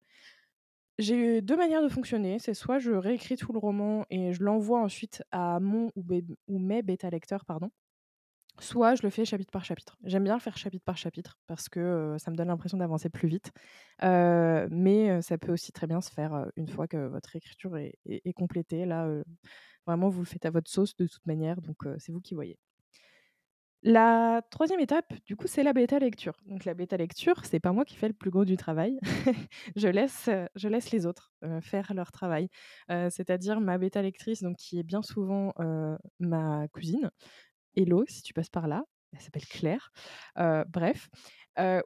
J'ai 0.99 1.41
deux 1.41 1.57
manières 1.57 1.83
de 1.83 1.89
fonctionner. 1.89 2.39
C'est 2.39 2.55
soit 2.55 2.79
je 2.79 2.93
réécris 2.93 3.37
tout 3.37 3.53
le 3.53 3.59
roman 3.59 4.05
et 4.11 4.33
je 4.33 4.43
l'envoie 4.43 4.81
ensuite 4.81 5.23
à 5.33 5.59
mon 5.61 5.91
ou, 5.97 6.59
mes 6.59 6.83
bêta 6.83 7.11
lecteurs, 7.11 7.45
pardon. 7.45 7.71
Soit 8.61 8.95
je 8.97 9.03
le 9.03 9.11
fais 9.11 9.25
chapitre 9.25 9.51
par 9.51 9.65
chapitre. 9.65 9.97
J'aime 10.05 10.25
bien 10.25 10.39
faire 10.39 10.59
chapitre 10.59 10.85
par 10.85 10.99
chapitre 10.99 11.39
parce 11.47 11.71
que 11.71 12.17
ça 12.19 12.31
me 12.31 12.37
donne 12.37 12.49
l'impression 12.49 12.77
d'avancer 12.79 13.09
plus 13.09 13.29
vite. 13.29 13.51
mais 14.03 15.23
ça 15.23 15.39
peut 15.39 15.53
aussi 15.53 15.73
très 15.73 15.87
bien 15.87 16.01
se 16.03 16.11
faire 16.11 16.47
une 16.57 16.69
fois 16.69 16.87
que 16.87 17.07
votre 17.07 17.35
écriture 17.37 17.77
est 17.79 18.33
complétée. 18.35 18.85
Là, 18.85 19.09
vraiment, 19.87 20.11
vous 20.11 20.21
le 20.21 20.27
faites 20.27 20.45
à 20.47 20.51
votre 20.51 20.71
sauce 20.71 20.95
de 20.97 21.07
toute 21.07 21.27
manière, 21.27 21.63
donc 21.63 21.79
c'est 21.99 22.13
vous 22.13 22.21
qui 22.21 22.35
voyez. 22.35 22.59
La 23.85 24.43
troisième 24.51 24.79
étape, 24.79 25.13
du 25.27 25.35
coup, 25.35 25.49
c'est 25.49 25.65
la 25.65 25.73
bêta 25.73 25.99
lecture. 25.99 26.41
Donc 26.47 26.65
la 26.65 26.75
bêta 26.75 26.97
lecture, 26.97 27.45
c'est 27.45 27.59
pas 27.59 27.73
moi 27.73 27.85
qui 27.85 27.97
fais 27.97 28.07
le 28.07 28.15
plus 28.15 28.31
gros 28.31 28.45
du 28.45 28.57
travail. 28.57 28.99
je, 29.77 29.89
laisse, 29.89 30.31
je 30.55 30.69
laisse 30.69 30.93
les 30.93 31.05
autres 31.05 31.33
faire 31.63 31.93
leur 31.93 32.13
travail. 32.13 32.49
C'est-à-dire 32.89 33.61
ma 33.61 33.79
bêta 33.79 34.01
lectrice, 34.01 34.43
donc, 34.43 34.57
qui 34.57 34.79
est 34.79 34.85
bien 34.85 35.03
souvent 35.03 35.53
ma 36.21 36.69
cousine. 36.69 37.11
Hello, 37.75 38.05
si 38.07 38.23
tu 38.23 38.33
passes 38.35 38.51
par 38.51 38.69
là. 38.69 38.85
Elle 39.15 39.21
s'appelle 39.21 39.47
Claire. 39.47 39.93
bref. 40.69 41.09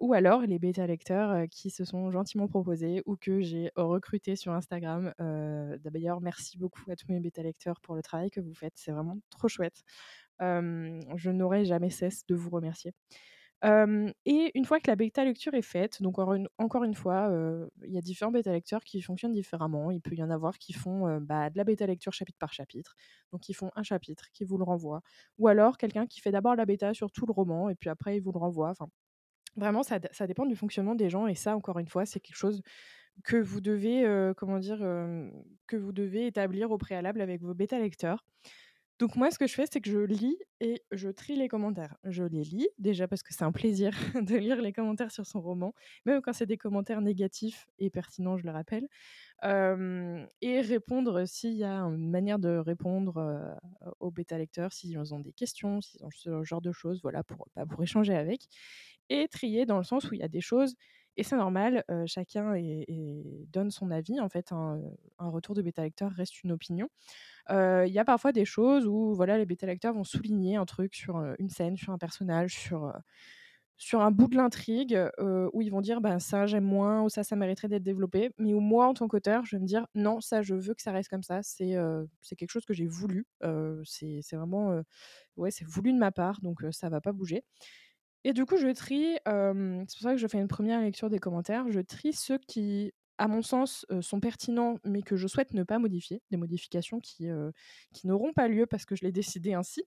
ou 0.01 0.13
alors 0.13 0.43
les 0.43 0.59
bêta 0.59 0.87
lecteurs 0.87 1.47
qui 1.51 1.71
se 1.71 1.85
sont 1.87 2.11
gentiment 2.11 2.47
proposés 2.47 3.03
ou 3.07 3.17
que 3.17 3.41
j'ai 3.41 3.71
recruté 3.75 4.37
sur 4.37 4.53
Instagram. 4.53 5.15
D'ailleurs, 5.19 6.21
merci 6.21 6.59
beaucoup 6.59 6.83
à 6.91 6.97
tous 6.97 7.11
mes 7.11 7.21
bêta 7.21 7.43
lecteurs 7.43 7.81
pour 7.81 7.95
le 7.95 8.03
travail 8.03 8.31
que 8.31 8.41
vous 8.41 8.55
faites. 8.55 8.75
C'est 8.77 8.93
vraiment 8.93 9.17
trop 9.31 9.49
chouette 9.49 9.83
je 10.41 11.31
n'aurai 11.31 11.65
jamais 11.65 11.91
cesse 11.91 12.27
de 12.27 12.35
vous 12.35 12.51
remercier. 12.51 12.93
et 13.65 14.51
une 14.55 14.65
fois 14.65 14.81
que 14.81 14.91
la 14.91 14.97
bêta 14.97 15.25
lecture 15.25 15.55
est 15.55 15.63
faite, 15.63 16.03
donc 16.03 16.19
encore 16.19 16.85
une, 16.85 16.95
fois, 16.95 17.31
il 17.85 17.93
y 17.93 17.99
a 17.99 18.01
différents 18.03 18.33
bêta 18.33 18.53
lecteurs 18.53 18.85
qui 18.85 19.01
fonctionnent 19.03 19.33
différemment. 19.33 19.91
Il 19.91 20.01
peut 20.01 20.15
y 20.15 20.23
en 20.23 20.31
avoir 20.31 20.59
qui 20.59 20.73
font 20.73 21.19
bah, 21.21 21.51
de 21.51 21.57
la 21.57 21.65
bêta 21.65 21.87
lecture 21.87 22.13
chapitre 22.13 22.39
par 22.39 22.53
chapitre, 22.53 22.95
donc 23.33 23.49
ils 23.49 23.55
font 23.55 23.71
un 23.77 23.83
chapitre, 23.83 24.27
qui 24.33 24.45
vous 24.45 24.59
le 24.59 24.65
renvoie. 24.65 25.03
Ou 25.39 25.49
alors 25.49 25.79
quelqu'un 25.79 26.07
qui 26.07 26.21
fait 26.21 26.33
d'abord 26.33 26.57
la 26.57 26.67
bêta 26.67 26.95
sur 26.95 27.11
tout 27.11 27.27
le 27.27 27.33
roman 27.33 27.71
et 27.71 27.75
puis 27.75 27.91
après 27.91 28.17
il 28.17 28.21
vous 28.21 28.33
le 28.33 28.39
renvoie. 28.39 28.71
Enfin, 28.71 28.89
vraiment, 29.57 29.83
ça, 29.83 29.99
ça 30.13 30.27
dépend 30.27 30.47
du 30.47 30.57
fonctionnement 30.57 30.95
des 30.95 31.11
gens 31.11 31.27
et 31.27 31.35
ça, 31.35 31.57
encore 31.57 31.79
une 31.79 31.89
fois, 31.89 32.07
c'est 32.07 32.21
quelque 32.21 32.37
chose 32.37 32.63
que 33.25 33.37
vous 33.37 33.61
devez, 33.61 34.05
comment 34.37 34.59
dire, 34.59 34.79
que 35.67 35.77
vous 35.77 35.93
devez 35.93 36.27
établir 36.27 36.71
au 36.71 36.79
préalable 36.79 37.21
avec 37.21 37.43
vos 37.43 37.55
bêta 37.55 37.79
lecteurs. 37.79 38.25
Donc 38.99 39.15
moi, 39.15 39.31
ce 39.31 39.39
que 39.39 39.47
je 39.47 39.55
fais, 39.55 39.67
c'est 39.71 39.81
que 39.81 39.91
je 39.91 39.99
lis 39.99 40.39
et 40.61 40.83
je 40.91 41.11
trie 41.11 41.37
les 41.37 41.49
commentaires. 41.49 41.97
Je 42.05 42.25
les 42.25 42.45
lis, 42.45 42.69
déjà 42.79 43.07
parce 43.07 43.23
que 43.23 43.35
c'est 43.35 43.45
un 43.45 43.53
plaisir 43.53 43.91
de 44.15 44.37
lire 44.37 44.63
les 44.63 44.73
commentaires 44.73 45.11
sur 45.11 45.27
son 45.27 45.41
roman, 45.43 45.75
même 46.07 46.23
quand 46.23 46.33
c'est 46.33 46.47
des 46.47 46.57
commentaires 46.57 47.03
négatifs 47.03 47.69
et 47.79 47.91
pertinents, 47.91 48.39
je 48.39 48.45
le 48.45 48.53
rappelle. 48.53 48.89
et 50.41 50.61
répondre 50.61 51.27
s'il 51.27 51.55
y 51.55 51.65
a 51.65 51.81
une 51.83 52.11
manière 52.11 52.39
de 52.39 52.57
répondre 52.57 53.57
aux 54.01 54.11
bêta 54.11 54.39
lecteurs, 54.39 54.73
s'ils 54.73 54.99
ont 54.99 55.21
des 55.21 55.33
questions, 55.33 55.81
s'ils 55.81 56.03
ont 56.05 56.11
ce 56.11 56.43
genre 56.45 56.63
de 56.63 56.73
choses, 56.73 57.01
voilà, 57.03 57.23
bah, 57.55 57.67
pour 57.67 57.83
échanger 57.83 58.15
avec. 58.15 58.49
Et 59.09 59.29
trier 59.29 59.67
dans 59.67 59.79
le 59.79 59.85
sens 59.85 60.11
où 60.11 60.15
il 60.15 60.21
y 60.21 60.25
a 60.25 60.29
des 60.29 60.41
choses 60.41 60.75
et 61.17 61.23
c'est 61.23 61.37
normal, 61.37 61.85
chacun 62.07 62.55
donne 63.53 63.71
son 63.71 63.91
avis. 63.91 64.21
En 64.21 64.29
fait, 64.29 64.53
un, 64.53 64.81
retour 65.19 65.55
de 65.55 65.63
bêta 65.63 65.83
lecteur 65.83 66.11
reste 66.13 66.43
une 66.43 66.53
opinion. 66.53 66.89
Il 67.51 67.89
y 67.89 67.99
a 67.99 68.05
parfois 68.05 68.33
des 68.33 68.45
choses 68.45 68.87
où 68.87 69.15
voilà, 69.15 69.39
les 69.39 69.47
bêta 69.47 69.67
lecteurs 69.67 69.95
vont 69.95 70.05
souligner 70.05 70.57
un 70.57 70.67
truc 70.67 70.95
sur 70.95 71.17
une 71.39 71.49
scène, 71.49 71.77
sur 71.77 71.93
un 71.93 71.99
personnage, 71.99 72.55
sur, 73.79 74.01
un 74.01 74.11
bout 74.11 74.29
de 74.29 74.37
l'intrigue, 74.37 74.99
où 75.53 75.63
ils 75.63 75.71
vont 75.71 75.81
dire 75.81 76.01
bah, 76.01 76.19
ça 76.19 76.47
j'aime 76.47 76.65
moins, 76.65 77.03
ou 77.03 77.09
ça, 77.09 77.25
ça 77.25 77.35
mériterait 77.35 77.69
d'être 77.69 77.83
développé. 77.83 78.31
Mais 78.39 78.53
où 78.53 78.61
moi, 78.61 78.87
en 78.87 78.95
tant 78.95 79.09
qu'auteur, 79.09 79.45
je 79.47 79.57
vais 79.57 79.63
me 79.63 79.67
dire 79.67 79.87
non, 79.95 80.21
ça, 80.21 80.43
je 80.43 80.55
veux 80.55 80.75
que 80.75 80.83
ça 80.83 80.93
reste 80.93 81.09
comme 81.09 81.23
ça. 81.23 81.43
C'est 81.43 81.77
c'est 82.21 82.37
quelque 82.37 82.51
chose 82.51 82.67
que 82.67 82.75
j'ai 82.75 82.87
voulu. 82.87 83.27
c'est 83.85 84.21
vraiment. 84.33 84.83
ouais, 85.37 85.51
c'est 85.51 85.67
voulu 85.67 85.93
de 85.95 85.99
ma 85.99 86.13
part, 86.13 86.41
donc 86.43 86.61
ça 86.73 86.91
va 86.91 87.01
pas 87.01 87.13
bouger. 87.13 87.43
Et 88.27 88.33
du 88.33 88.45
coup, 88.45 88.57
je 88.57 88.67
trie, 88.75 89.17
c'est 89.25 89.99
pour 89.99 90.03
ça 90.03 90.11
que 90.11 90.17
je 90.17 90.27
fais 90.27 90.39
une 90.39 90.49
première 90.49 90.81
lecture 90.81 91.09
des 91.09 91.21
commentaires, 91.21 91.71
je 91.71 91.79
trie 91.79 92.13
ceux 92.13 92.39
qui, 92.39 92.93
à 93.19 93.29
mon 93.29 93.41
sens, 93.41 93.87
sont 94.01 94.19
pertinents, 94.19 94.79
mais 94.85 95.03
que 95.03 95.15
je 95.15 95.29
souhaite 95.29 95.55
ne 95.55 95.63
pas 95.63 95.79
modifier, 95.79 96.21
des 96.33 96.37
modifications 96.37 96.99
qui, 96.99 97.29
qui 97.93 98.09
n'auront 98.09 98.33
pas 98.33 98.49
lieu 98.49 98.67
parce 98.67 98.85
que 98.85 98.97
je 98.97 99.05
l'ai 99.05 99.13
décidé 99.13 99.55
ainsi. 99.55 99.85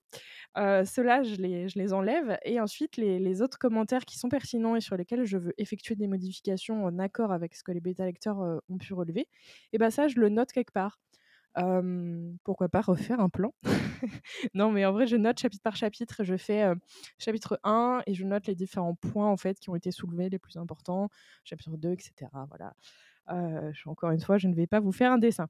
Ceux-là, 0.55 1.21
je 1.23 1.35
les, 1.35 1.67
je 1.67 1.77
les 1.77 1.91
enlève. 1.91 2.37
Et 2.45 2.61
ensuite, 2.61 2.95
les, 2.95 3.19
les, 3.19 3.41
autres 3.41 3.57
commentaires 3.57 4.05
qui 4.05 4.17
sont 4.17 4.29
pertinents 4.29 4.77
et 4.77 4.81
sur 4.81 4.95
lesquels 4.95 5.25
je 5.25 5.37
veux 5.37 5.53
effectuer 5.57 5.95
des 5.95 6.07
modifications 6.07 6.85
en 6.85 6.97
accord 6.97 7.33
avec 7.33 7.55
ce 7.55 7.63
que 7.63 7.73
les 7.73 7.81
bêta-lecteurs 7.81 8.39
ont 8.39 8.77
pu 8.77 8.93
relever, 8.93 9.27
et 9.73 9.77
ben 9.77 9.89
ça, 9.89 10.07
je 10.07 10.17
le 10.17 10.29
note 10.29 10.53
quelque 10.53 10.71
part. 10.71 10.97
Pourquoi 12.43 12.69
pas 12.69 12.81
refaire 12.81 13.19
un 13.19 13.29
plan? 13.29 13.53
Non, 14.53 14.71
mais 14.71 14.85
en 14.85 14.93
vrai, 14.93 15.07
je 15.07 15.17
note 15.17 15.39
chapitre 15.39 15.61
par 15.61 15.75
chapitre. 15.75 16.23
Je 16.23 16.37
fais 16.37 16.71
chapitre 17.17 17.59
1 17.63 18.01
et 18.07 18.13
je 18.13 18.23
note 18.23 18.47
les 18.47 18.55
différents 18.55 18.95
points 18.95 19.29
en 19.29 19.35
fait 19.35 19.59
qui 19.59 19.69
ont 19.69 19.75
été 19.75 19.91
soulevés, 19.91 20.29
les 20.29 20.39
plus 20.39 20.55
importants. 20.57 21.09
Chapitre 21.43 21.75
2, 21.75 21.91
etc. 21.91 22.31
Voilà. 22.47 22.73
encore 23.85 24.11
une 24.11 24.21
fois, 24.21 24.37
je 24.37 24.47
ne 24.47 24.55
vais 24.55 24.67
pas 24.67 24.79
vous 24.79 24.93
faire 24.93 25.11
un 25.11 25.17
dessin. 25.17 25.47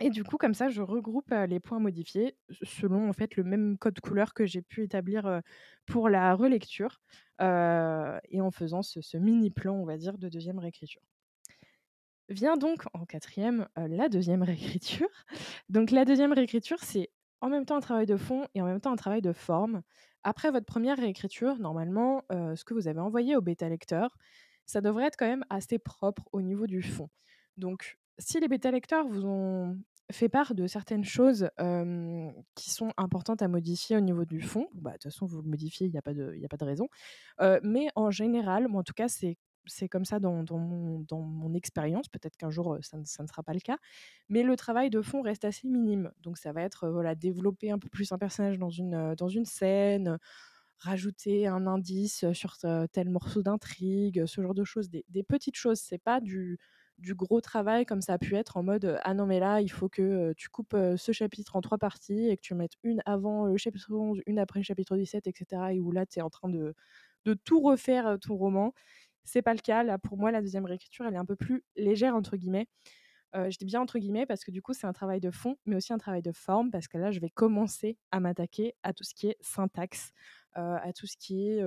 Et 0.00 0.10
du 0.10 0.24
coup, 0.24 0.36
comme 0.36 0.54
ça, 0.54 0.68
je 0.68 0.82
regroupe 0.82 1.32
les 1.48 1.60
points 1.60 1.78
modifiés 1.78 2.36
selon 2.62 3.08
en 3.08 3.12
fait 3.12 3.36
le 3.36 3.44
même 3.44 3.78
code 3.78 4.00
couleur 4.00 4.34
que 4.34 4.44
j'ai 4.44 4.60
pu 4.60 4.82
établir 4.82 5.40
pour 5.86 6.08
la 6.08 6.34
relecture 6.34 7.00
et 7.40 8.40
en 8.40 8.50
faisant 8.50 8.82
ce, 8.82 9.16
mini 9.16 9.50
plan, 9.50 9.74
on 9.74 9.84
va 9.84 9.96
dire, 9.96 10.18
de 10.18 10.28
deuxième 10.28 10.58
réécriture. 10.58 11.02
Vient 12.30 12.56
donc 12.56 12.84
en 12.94 13.04
quatrième 13.04 13.68
la 13.76 14.08
deuxième 14.08 14.42
réécriture. 14.42 15.08
Donc 15.68 15.90
la 15.90 16.06
deuxième 16.06 16.32
réécriture, 16.32 16.82
c'est 16.82 17.10
en 17.42 17.50
même 17.50 17.66
temps 17.66 17.76
un 17.76 17.80
travail 17.80 18.06
de 18.06 18.16
fond 18.16 18.46
et 18.54 18.62
en 18.62 18.64
même 18.64 18.80
temps 18.80 18.92
un 18.92 18.96
travail 18.96 19.20
de 19.20 19.32
forme. 19.32 19.82
Après 20.22 20.50
votre 20.50 20.64
première 20.64 20.96
réécriture, 20.96 21.58
normalement, 21.58 22.22
ce 22.30 22.64
que 22.64 22.72
vous 22.72 22.88
avez 22.88 23.00
envoyé 23.00 23.36
au 23.36 23.42
bêta 23.42 23.68
lecteur, 23.68 24.16
ça 24.64 24.80
devrait 24.80 25.04
être 25.04 25.16
quand 25.18 25.26
même 25.26 25.44
assez 25.50 25.78
propre 25.78 26.26
au 26.32 26.40
niveau 26.40 26.66
du 26.66 26.80
fond. 26.80 27.10
Donc 27.58 27.98
si 28.18 28.40
les 28.40 28.48
bêta 28.48 28.70
lecteurs 28.70 29.06
vous 29.06 29.26
ont 29.26 29.78
fait 30.10 30.30
part 30.30 30.54
de 30.54 30.66
certaines 30.66 31.04
choses 31.04 31.50
qui 32.54 32.70
sont 32.70 32.92
importantes 32.96 33.42
à 33.42 33.48
modifier 33.48 33.98
au 33.98 34.00
niveau 34.00 34.24
du 34.24 34.40
fond, 34.40 34.68
bah, 34.72 34.92
de 34.92 34.94
toute 34.96 35.04
façon, 35.04 35.26
vous 35.26 35.42
le 35.42 35.48
modifiez, 35.48 35.86
il 35.86 35.92
n'y 35.92 35.98
a, 35.98 36.02
pas 36.02 36.14
de, 36.14 36.34
a 36.42 36.48
pas 36.48 36.56
de 36.56 36.64
raison. 36.64 36.88
mais 37.62 37.88
en 37.96 38.10
général, 38.10 38.68
moi 38.68 38.80
en 38.80 38.84
tout 38.84 38.94
cas, 38.94 39.08
c'est 39.08 39.36
c'est 39.66 39.88
comme 39.88 40.04
ça 40.04 40.18
dans, 40.20 40.42
dans 40.42 40.58
mon, 40.58 41.54
expérience. 41.54 42.08
Peut-être 42.08 42.36
qu'un 42.36 42.50
jour, 42.50 42.78
ça 42.82 42.96
ne, 42.96 43.04
ça 43.04 43.22
ne, 43.22 43.28
sera 43.28 43.42
pas 43.42 43.54
le 43.54 43.60
cas. 43.60 43.78
Mais 44.28 44.42
le 44.42 44.56
travail 44.56 44.90
de 44.90 45.02
fond 45.02 45.22
reste 45.22 45.44
assez 45.44 45.68
minime. 45.68 46.10
Donc, 46.22 46.38
ça 46.38 46.52
va 46.52 46.62
être 46.62 46.88
voilà, 46.88 47.14
développer 47.14 47.70
un 47.70 47.78
peu 47.78 47.88
plus 47.88 48.12
un 48.12 48.18
personnage 48.18 48.58
dans 48.58 48.70
une, 48.70 49.14
dans 49.16 49.28
une 49.28 49.44
scène, 49.44 50.18
rajouter 50.78 51.46
un 51.46 51.66
indice 51.66 52.30
sur 52.32 52.56
tel 52.92 53.10
morceau 53.10 53.42
d'intrigue, 53.42 54.26
ce 54.26 54.40
genre 54.42 54.54
de 54.54 54.64
choses. 54.64 54.90
Des, 54.90 55.04
des 55.08 55.22
petites 55.22 55.56
choses. 55.56 55.78
C'est 55.78 55.98
pas 55.98 56.20
du, 56.20 56.58
du 56.98 57.14
gros 57.14 57.40
travail 57.40 57.86
comme 57.86 58.00
ça 58.00 58.14
a 58.14 58.18
pu 58.18 58.36
être 58.36 58.56
en 58.56 58.62
mode 58.62 58.98
ah 59.02 59.14
non 59.14 59.26
mais 59.26 59.40
là 59.40 59.60
il 59.60 59.70
faut 59.70 59.88
que 59.88 60.32
tu 60.36 60.48
coupes 60.48 60.76
ce 60.96 61.12
chapitre 61.12 61.56
en 61.56 61.60
trois 61.60 61.78
parties 61.78 62.28
et 62.28 62.36
que 62.36 62.42
tu 62.42 62.54
mettes 62.54 62.74
une 62.82 63.02
avant 63.04 63.46
le 63.46 63.56
chapitre 63.56 63.92
11, 63.92 64.20
une 64.26 64.38
après 64.38 64.60
le 64.60 64.64
chapitre 64.64 64.96
17 64.96 65.26
etc 65.26 65.62
et 65.72 65.80
où 65.80 65.90
là 65.90 66.06
tu 66.06 66.20
es 66.20 66.22
en 66.22 66.30
train 66.30 66.48
de, 66.48 66.74
de 67.24 67.34
tout 67.34 67.60
refaire 67.60 68.16
ton 68.20 68.36
roman 68.36 68.74
c'est 69.24 69.42
pas 69.42 69.54
le 69.54 69.60
cas 69.60 69.82
là 69.82 69.98
pour 69.98 70.18
moi 70.18 70.30
la 70.30 70.40
deuxième 70.40 70.64
réécriture 70.64 71.06
elle 71.06 71.14
est 71.14 71.18
un 71.18 71.24
peu 71.24 71.36
plus 71.36 71.62
légère 71.76 72.14
entre 72.14 72.36
guillemets 72.36 72.66
euh, 73.34 73.50
je 73.50 73.58
dis 73.58 73.64
bien 73.64 73.80
entre 73.80 73.98
guillemets 73.98 74.26
parce 74.26 74.44
que 74.44 74.50
du 74.50 74.62
coup 74.62 74.72
c'est 74.74 74.86
un 74.86 74.92
travail 74.92 75.20
de 75.20 75.30
fond 75.30 75.56
mais 75.66 75.76
aussi 75.76 75.92
un 75.92 75.98
travail 75.98 76.22
de 76.22 76.32
forme 76.32 76.70
parce 76.70 76.86
que 76.88 76.98
là 76.98 77.10
je 77.10 77.20
vais 77.20 77.30
commencer 77.30 77.98
à 78.12 78.20
m'attaquer 78.20 78.74
à 78.82 78.92
tout 78.92 79.04
ce 79.04 79.14
qui 79.14 79.28
est 79.28 79.36
syntaxe 79.40 80.12
à 80.54 80.92
tout 80.92 81.08
ce 81.08 81.16
qui 81.16 81.48
est 81.48 81.60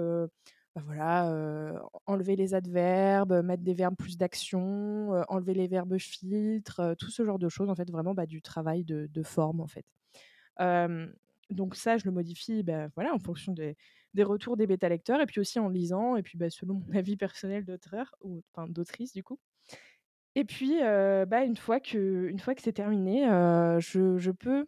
bah, 0.78 0.84
voilà, 0.86 1.82
enlever 2.06 2.36
les 2.36 2.54
adverbes, 2.54 3.42
mettre 3.44 3.64
des 3.64 3.74
verbes 3.74 3.98
plus 3.98 4.16
d'action, 4.16 5.10
enlever 5.28 5.56
les 5.56 5.68
verbes 5.68 5.98
filtres, 5.98 6.96
tout 7.00 7.10
ce 7.10 7.26
genre 7.26 7.40
de 7.40 7.50
choses, 7.50 7.70
en 7.70 7.76
fait, 7.76 7.90
vraiment 7.90 8.14
bah, 8.14 8.28
du 8.28 8.42
travail 8.42 8.84
de, 8.86 9.24
forme, 9.24 9.60
en 9.60 9.68
fait. 9.68 9.86
Donc 11.50 11.76
ça, 11.76 11.98
je 11.98 12.06
le 12.06 12.12
modifie 12.12 12.64
bah, 12.64 12.88
voilà, 12.96 13.14
en 13.14 13.20
fonction 13.20 13.54
des, 13.54 13.76
retours 14.24 14.58
des 14.58 14.68
bêta-lecteurs, 14.68 15.22
et 15.22 15.26
puis 15.26 15.40
aussi 15.40 15.60
en 15.60 15.70
lisant, 15.70 16.16
et 16.16 16.24
puis 16.24 16.38
bah, 16.38 16.50
selon 16.50 16.76
mon 16.76 16.92
avis 16.98 17.18
personnel 17.18 17.66
d'auteur, 17.66 18.16
ou 18.22 18.44
enfin 18.54 18.68
d'autrice, 18.68 19.14
du 19.14 19.24
coup. 19.24 19.40
Et 20.36 20.44
puis, 20.44 20.78
bah, 20.80 21.44
une 21.44 21.58
fois 21.58 21.80
que, 21.80 22.28
une 22.30 22.40
fois 22.40 22.54
que 22.54 22.62
c'est 22.62 22.74
terminé, 22.74 23.24
je, 23.80 24.18
je 24.18 24.32
peux 24.32 24.68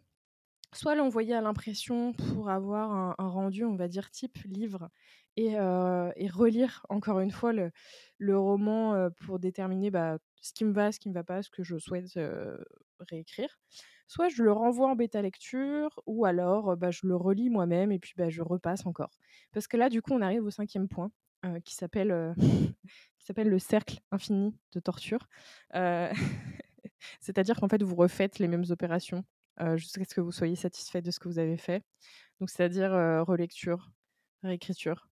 soit 0.72 0.94
l'envoyer 0.94 1.34
à 1.34 1.40
l'impression 1.40 2.12
pour 2.12 2.48
avoir 2.50 2.92
un, 2.92 3.28
rendu, 3.28 3.64
on 3.64 3.76
va 3.76 3.88
dire, 3.88 4.10
type 4.10 4.38
livre, 4.44 4.88
et, 5.36 5.56
relire 5.58 6.84
encore 6.88 7.20
une 7.20 7.30
fois 7.30 7.52
le, 7.52 8.38
roman 8.38 9.10
pour 9.24 9.38
déterminer 9.38 9.90
ce 10.40 10.52
qui 10.52 10.64
me 10.64 10.72
va, 10.72 10.92
ce 10.92 11.00
qui 11.00 11.08
ne 11.08 11.14
me 11.14 11.18
va 11.18 11.24
pas, 11.24 11.42
ce 11.42 11.50
que 11.50 11.62
je 11.62 11.78
souhaite 11.78 12.18
réécrire. 13.08 13.58
Soit 14.06 14.28
je 14.28 14.42
le 14.42 14.52
renvoie 14.52 14.90
en 14.90 14.96
bêta 14.96 15.22
lecture, 15.22 16.00
ou 16.06 16.24
alors 16.24 16.76
bah, 16.76 16.90
je 16.90 17.06
le 17.06 17.16
relis 17.16 17.50
moi-même 17.50 17.92
et 17.92 17.98
puis 17.98 18.12
bah, 18.16 18.28
je 18.28 18.42
repasse 18.42 18.86
encore. 18.86 19.10
Parce 19.52 19.68
que 19.68 19.76
là, 19.76 19.88
du 19.88 20.02
coup, 20.02 20.12
on 20.12 20.20
arrive 20.20 20.44
au 20.44 20.50
cinquième 20.50 20.88
point, 20.88 21.10
qui 21.64 21.74
s'appelle 21.74 22.34
s'appelle 23.18 23.48
le 23.48 23.58
cercle 23.58 24.00
infini 24.10 24.54
de 24.72 24.80
torture. 24.80 25.28
C'est-à-dire 27.20 27.58
qu'en 27.60 27.68
fait, 27.68 27.82
vous 27.82 27.94
refaites 27.94 28.38
les 28.38 28.48
mêmes 28.48 28.64
opérations 28.70 29.24
jusqu'à 29.76 30.04
ce 30.04 30.14
que 30.14 30.20
vous 30.20 30.32
soyez 30.32 30.56
satisfait 30.56 31.02
de 31.02 31.10
ce 31.10 31.20
que 31.20 31.28
vous 31.28 31.38
avez 31.38 31.56
fait. 31.56 31.82
Donc, 32.40 32.50
c'est-à-dire 32.50 32.90
relecture, 33.26 33.90
réécriture, 34.42 35.08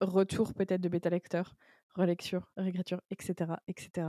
retour 0.00 0.54
peut-être 0.54 0.80
de 0.80 0.88
bêta-lecteur, 0.88 1.54
relecture, 1.94 2.50
réécriture, 2.56 3.00
etc., 3.10 3.52
etc. 3.68 4.08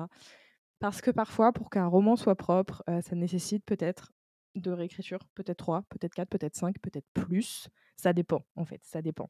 Parce 0.82 1.00
que 1.02 1.12
parfois, 1.12 1.54
pour 1.54 1.70
qu'un 1.70 1.88
roman 1.88 2.16
soit 2.16 2.36
propre, 2.36 2.84
ça 2.88 3.16
nécessite 3.16 3.64
peut-être 3.66 4.12
de 4.56 4.72
réécriture, 4.72 5.20
peut-être 5.36 5.60
3, 5.60 5.84
peut-être 5.90 6.14
4, 6.14 6.28
peut-être 6.28 6.56
5, 6.56 6.76
peut-être 6.82 7.08
plus. 7.14 7.70
Ça 7.96 8.12
dépend, 8.14 8.42
en 8.56 8.66
fait, 8.66 8.82
ça 8.84 9.02
dépend. 9.02 9.30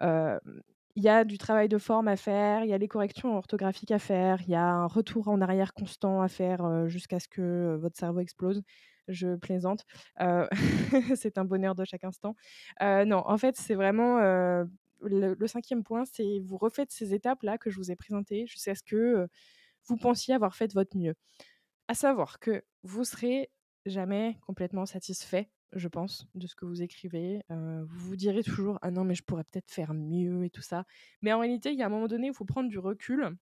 Il 0.00 1.02
y 1.02 1.08
a 1.08 1.24
du 1.24 1.36
travail 1.36 1.68
de 1.68 1.76
forme 1.76 2.08
à 2.08 2.16
faire, 2.16 2.64
il 2.64 2.70
y 2.70 2.72
a 2.72 2.78
les 2.78 2.88
corrections 2.88 3.36
orthographiques 3.36 3.90
à 3.90 3.98
faire, 3.98 4.40
il 4.40 4.48
y 4.48 4.54
a 4.54 4.66
un 4.66 4.86
retour 4.86 5.28
en 5.28 5.42
arrière 5.42 5.74
constant 5.74 6.22
à 6.22 6.28
faire 6.28 6.88
jusqu'à 6.88 7.20
ce 7.20 7.28
que 7.28 7.76
votre 7.80 7.96
cerveau 7.96 8.20
explose 8.20 8.62
je 9.08 9.36
plaisante. 9.36 9.84
c'est 11.14 11.38
un 11.38 11.44
bonheur 11.44 11.74
de 11.74 11.84
chaque 11.84 12.04
instant. 12.04 12.34
non, 12.80 13.22
en 13.26 13.38
fait, 13.38 13.56
c'est 13.56 13.74
vraiment 13.74 14.18
le, 15.00 15.46
cinquième 15.46 15.82
point, 15.82 16.04
c'est 16.04 16.40
vous 16.40 16.56
refaites 16.56 16.90
ces 16.90 17.14
étapes-là 17.14 17.58
que 17.58 17.70
je 17.70 17.76
vous 17.76 17.90
ai 17.90 17.96
présentées 17.96 18.46
jusqu'à 18.46 18.74
ce 18.74 18.82
que 18.82 19.28
vous 19.86 19.96
pensiez 19.96 20.34
avoir 20.34 20.54
fait 20.54 20.68
de 20.68 20.72
votre 20.74 20.96
mieux. 20.96 21.14
À 21.88 21.94
savoir 21.94 22.38
que 22.40 22.64
vous 22.82 23.04
serez 23.04 23.50
jamais 23.84 24.38
complètement 24.46 24.86
satisfait, 24.86 25.48
je 25.72 25.88
pense, 25.88 26.26
de 26.34 26.46
ce 26.46 26.54
que 26.54 26.64
vous 26.64 26.82
écrivez. 26.82 27.42
vous 27.50 27.86
vous 27.86 28.16
direz 28.16 28.42
toujours 28.42 28.78
ah 28.82 28.90
non 28.90 29.04
mais 29.04 29.14
je 29.14 29.22
pourrais 29.22 29.44
peut-être 29.44 29.70
faire 29.70 29.94
mieux 29.94 30.44
et 30.44 30.50
tout 30.50 30.62
ça. 30.62 30.84
Mais 31.22 31.32
en 31.32 31.40
réalité, 31.40 31.70
il 31.72 31.78
y 31.78 31.82
a 31.82 31.86
un 31.86 31.90
moment 31.90 32.08
donné 32.08 32.28
où 32.28 32.32
il 32.32 32.36
faut 32.36 32.44
prendre 32.44 32.68
du 32.68 32.78
recul. 32.78 33.36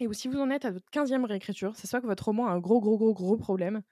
Et 0.00 0.06
si 0.12 0.28
vous 0.28 0.38
en 0.38 0.50
êtes 0.50 0.64
à 0.64 0.70
votre 0.70 0.88
15e 0.90 1.24
réécriture, 1.24 1.74
c'est 1.76 1.86
soit 1.86 2.00
que 2.00 2.06
votre 2.06 2.24
roman 2.24 2.46
a 2.46 2.52
un 2.52 2.60
gros, 2.60 2.80
gros, 2.80 2.96
gros, 2.96 3.12
gros 3.12 3.36
problème, 3.36 3.82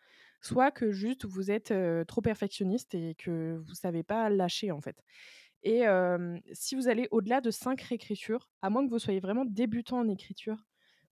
soit 0.40 0.71
que 0.71 0.92
juste 0.92 1.25
vous 1.26 1.50
êtes 1.50 1.75
trop 2.06 2.21
perfectionniste 2.21 2.95
et 2.95 3.14
que 3.16 3.61
vous 3.66 3.75
savez 3.75 4.02
pas 4.02 4.30
lâcher 4.30 4.71
en 4.71 4.80
fait. 4.80 5.02
Et 5.62 5.83
si 6.52 6.76
vous 6.76 6.88
allez 6.88 7.09
au-delà 7.11 7.40
de 7.40 7.50
5 7.50 7.80
réécritures, 7.80 8.49
à 8.62 8.71
moins 8.71 8.87
que 8.87 8.90
vous 8.90 9.00
soyez 9.00 9.21
vraiment 9.21 9.45
débutant 9.45 9.99
en 9.99 10.09
écriture, 10.09 10.64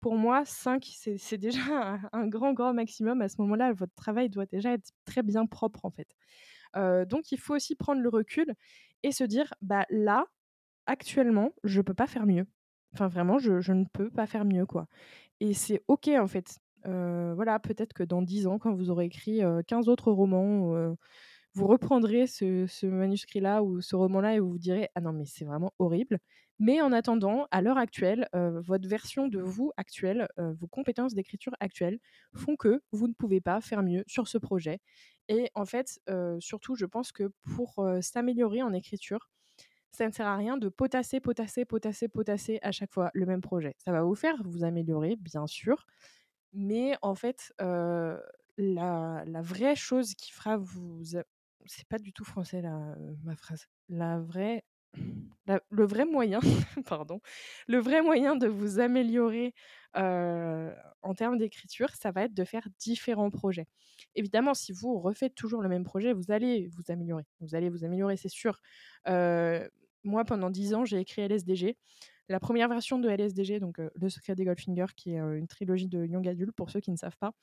pour 0.01 0.15
moi, 0.15 0.43
5, 0.45 0.83
c'est 1.17 1.37
déjà 1.37 1.99
un, 2.11 2.27
grand, 2.27 2.53
grand 2.53 2.73
maximum. 2.73 3.21
À 3.21 3.29
ce 3.29 3.39
moment-là, 3.41 3.71
votre 3.73 3.93
travail 3.95 4.29
doit 4.29 4.45
déjà 4.45 4.73
être 4.73 4.91
très 5.05 5.23
bien 5.23 5.45
propre, 5.45 5.85
en 5.85 5.91
fait. 5.91 6.07
donc, 7.07 7.31
il 7.31 7.39
faut 7.39 7.55
aussi 7.55 7.75
prendre 7.75 8.01
le 8.01 8.09
recul 8.09 8.53
et 9.03 9.11
se 9.11 9.23
dire, 9.23 9.53
bah 9.61 9.85
là, 9.89 10.25
actuellement, 10.87 11.51
je 11.63 11.79
ne 11.79 11.83
peux 11.83 11.93
pas 11.93 12.07
faire 12.07 12.25
mieux. 12.25 12.45
Enfin, 12.93 13.07
vraiment, 13.07 13.39
je, 13.39 13.71
ne 13.71 13.85
peux 13.93 14.09
pas 14.09 14.27
faire 14.27 14.43
mieux, 14.43 14.65
quoi. 14.65 14.87
Et 15.39 15.53
c'est 15.53 15.83
OK, 15.87 16.07
en 16.07 16.27
fait. 16.27 16.59
voilà, 16.83 17.59
peut-être 17.59 17.93
que 17.93 18.03
dans 18.03 18.21
10 18.21 18.47
ans, 18.47 18.59
quand 18.59 18.73
vous 18.73 18.89
aurez 18.89 19.05
écrit 19.05 19.41
15 19.67 19.87
autres 19.87 20.11
romans, 20.11 20.95
vous 21.53 21.67
reprendrez 21.67 22.27
ce, 22.27 22.85
manuscrit-là 22.85 23.63
ou 23.63 23.81
ce 23.81 23.95
roman-là 23.95 24.35
et 24.35 24.39
vous 24.39 24.51
vous 24.51 24.57
direz 24.57 24.89
Ah 24.95 25.01
non, 25.01 25.11
mais 25.11 25.25
c'est 25.25 25.45
vraiment 25.45 25.73
horrible. 25.79 26.19
Mais 26.59 26.79
en 26.81 26.91
attendant, 26.91 27.47
à 27.51 27.61
l'heure 27.61 27.77
actuelle, 27.77 28.27
votre 28.33 28.87
version 28.87 29.27
de 29.27 29.39
vous 29.39 29.71
actuelle, 29.77 30.27
vos 30.37 30.67
compétences 30.67 31.15
d'écriture 31.15 31.53
actuelles 31.59 31.97
font 32.35 32.55
que 32.55 32.81
vous 32.91 33.07
ne 33.07 33.13
pouvez 33.13 33.41
pas 33.41 33.61
faire 33.61 33.81
mieux 33.81 34.03
sur 34.05 34.27
ce 34.27 34.37
projet. 34.37 34.79
Et 35.27 35.49
en 35.55 35.65
fait, 35.65 35.99
surtout, 36.39 36.75
je 36.75 36.85
pense 36.85 37.11
que 37.11 37.31
pour 37.55 37.83
s'améliorer 38.01 38.61
en 38.61 38.73
écriture, 38.73 39.29
ça 39.91 40.07
ne 40.07 40.11
sert 40.11 40.27
à 40.27 40.37
rien 40.37 40.55
de 40.57 40.69
potasser, 40.69 41.19
potasser, 41.19 41.65
potasser, 41.65 42.07
potasser 42.07 42.59
à 42.61 42.71
chaque 42.71 42.91
fois 42.93 43.09
le 43.13 43.25
même 43.25 43.41
projet. 43.41 43.75
Ça 43.79 43.91
va 43.91 44.03
vous 44.03 44.15
faire 44.15 44.35
vous 44.45 44.63
améliorer, 44.63 45.15
bien 45.17 45.47
sûr, 45.47 45.85
mais 46.53 46.95
en 47.01 47.15
fait, 47.15 47.53
la, 47.59 49.23
la, 49.25 49.41
vraie 49.41 49.75
chose 49.75 50.13
qui 50.13 50.31
fera 50.31 50.57
vous... 50.57 51.01
C'est 51.65 51.87
pas 51.87 51.99
du 51.99 52.13
tout 52.13 52.23
français 52.23 52.61
la, 52.61 52.95
ma 53.23 53.35
phrase. 53.35 53.67
La 53.89 54.19
vraie... 54.19 54.63
le 55.69 55.85
vrai 55.85 56.05
moyen, 56.05 56.39
pardon, 56.85 57.21
le 57.67 57.79
vrai 57.79 58.01
moyen 58.01 58.35
de 58.35 58.47
vous 58.47 58.79
améliorer 58.79 59.53
en 59.93 61.13
termes 61.15 61.37
d'écriture, 61.37 61.89
ça 61.95 62.11
va 62.11 62.23
être 62.23 62.33
de 62.33 62.43
faire 62.43 62.67
différents 62.79 63.29
projets. 63.29 63.67
Évidemment, 64.15 64.53
si 64.53 64.71
vous 64.71 64.99
refaites 64.99 65.35
toujours 65.35 65.61
le 65.61 65.69
même 65.69 65.83
projet, 65.83 66.13
vous 66.13 66.31
allez 66.31 66.67
vous 66.67 66.83
améliorer. 66.89 67.23
Vous 67.39 67.55
allez 67.55 67.69
vous 67.69 67.83
améliorer, 67.83 68.17
c'est 68.17 68.29
sûr. 68.29 68.61
moi, 69.05 70.25
pendant 70.25 70.49
dix 70.49 70.73
ans, 70.73 70.85
j'ai 70.85 70.99
écrit 70.99 71.21
LSDG 71.21 71.77
la 72.31 72.39
première 72.39 72.69
version 72.69 72.97
de 72.97 73.09
LSDG, 73.09 73.59
donc 73.59 73.79
Le 73.95 74.09
secret 74.09 74.35
des 74.35 74.45
Goldfinger, 74.45 74.85
qui 74.95 75.11
est 75.11 75.17
une 75.17 75.47
trilogie 75.47 75.87
de 75.87 76.05
young 76.05 76.25
adult 76.27 76.53
pour 76.53 76.69
ceux 76.69 76.79
qui 76.79 76.91
ne 76.91 76.95
savent 76.95 77.17
pas. 77.17 77.33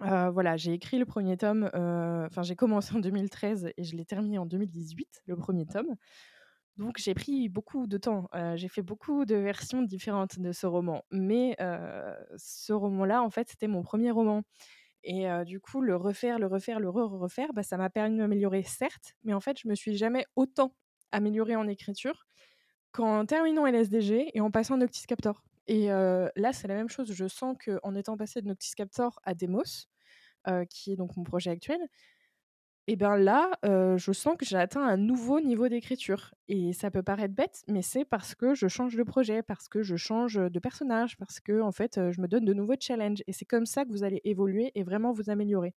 Voilà, 0.00 0.56
j'ai 0.56 0.72
écrit 0.72 0.98
le 0.98 1.06
premier 1.06 1.36
tome, 1.36 1.70
enfin 1.74 2.42
j'ai 2.42 2.56
commencé 2.56 2.94
en 2.94 2.98
2013 3.00 3.72
et 3.76 3.84
je 3.84 3.96
l'ai 3.96 4.04
terminé 4.04 4.38
en 4.38 4.46
2018, 4.46 5.22
le 5.26 5.36
premier 5.36 5.66
tome. 5.66 5.96
Donc 6.76 6.98
j'ai 6.98 7.14
pris 7.14 7.48
beaucoup 7.48 7.86
de 7.86 7.96
temps, 7.96 8.28
j'ai 8.54 8.68
fait 8.68 8.82
beaucoup 8.82 9.24
de 9.24 9.34
versions 9.34 9.80
différentes 9.82 10.38
de 10.38 10.52
ce 10.52 10.66
roman. 10.66 11.02
Mais 11.10 11.56
ce 12.36 12.72
roman-là, 12.72 13.22
en 13.22 13.30
fait, 13.30 13.48
c'était 13.48 13.68
mon 13.68 13.82
premier 13.82 14.10
roman 14.10 14.42
et 15.02 15.26
du 15.46 15.60
coup, 15.60 15.80
le 15.80 15.96
refaire, 15.96 16.38
le 16.38 16.46
refaire, 16.46 16.80
le 16.80 16.90
re-refaire, 16.90 17.52
bah, 17.54 17.62
ça 17.62 17.76
m'a 17.76 17.88
permis 17.88 18.16
de 18.16 18.20
m'améliorer 18.20 18.62
certes, 18.64 19.14
mais 19.22 19.32
en 19.32 19.40
fait, 19.40 19.58
je 19.58 19.68
me 19.68 19.74
suis 19.74 19.96
jamais 19.96 20.26
autant 20.34 20.74
améliorée 21.12 21.56
en 21.56 21.68
écriture 21.68 22.26
qu'en 22.92 23.24
terminant 23.24 23.66
LSDG 23.66 24.32
et 24.34 24.40
en 24.40 24.50
passant 24.50 24.76
Noctis 24.76 25.06
Captor. 25.06 25.44
Et 25.68 25.88
là, 25.88 26.52
c'est 26.52 26.68
la 26.68 26.74
même 26.74 26.88
chose. 26.88 27.12
Je 27.12 27.26
sens 27.26 27.56
qu'en 27.64 27.94
étant 27.94 28.16
passé 28.16 28.42
de 28.42 28.48
Noctis 28.48 28.74
Captor 28.76 29.20
à 29.24 29.34
Demos, 29.34 29.86
qui 30.70 30.92
est 30.92 30.96
donc 30.96 31.16
mon 31.16 31.24
projet 31.24 31.50
actuel, 31.50 31.80
et 32.88 32.94
bien 32.94 33.16
là, 33.16 33.50
je 33.64 34.12
sens 34.12 34.36
que 34.38 34.44
j'ai 34.46 34.56
atteint 34.58 34.86
un 34.86 34.96
nouveau 34.96 35.40
niveau 35.40 35.68
d'écriture. 35.68 36.34
Et 36.46 36.72
ça 36.72 36.92
peut 36.92 37.02
paraître 37.02 37.34
bête, 37.34 37.64
mais 37.66 37.82
c'est 37.82 38.04
parce 38.04 38.36
que 38.36 38.54
je 38.54 38.68
change 38.68 38.94
de 38.94 39.02
projet, 39.02 39.42
parce 39.42 39.66
que 39.68 39.82
je 39.82 39.96
change 39.96 40.34
de 40.36 40.58
personnage, 40.60 41.16
parce 41.16 41.40
que 41.40 41.60
en 41.60 41.72
fait, 41.72 41.98
je 42.12 42.20
me 42.20 42.28
donne 42.28 42.44
de 42.44 42.52
nouveaux 42.54 42.76
challenges. 42.78 43.24
Et 43.26 43.32
c'est 43.32 43.44
comme 43.44 43.66
ça 43.66 43.84
que 43.84 43.90
vous 43.90 44.04
allez 44.04 44.20
évoluer 44.22 44.70
et 44.76 44.84
vraiment 44.84 45.12
vous 45.12 45.30
améliorer. 45.30 45.74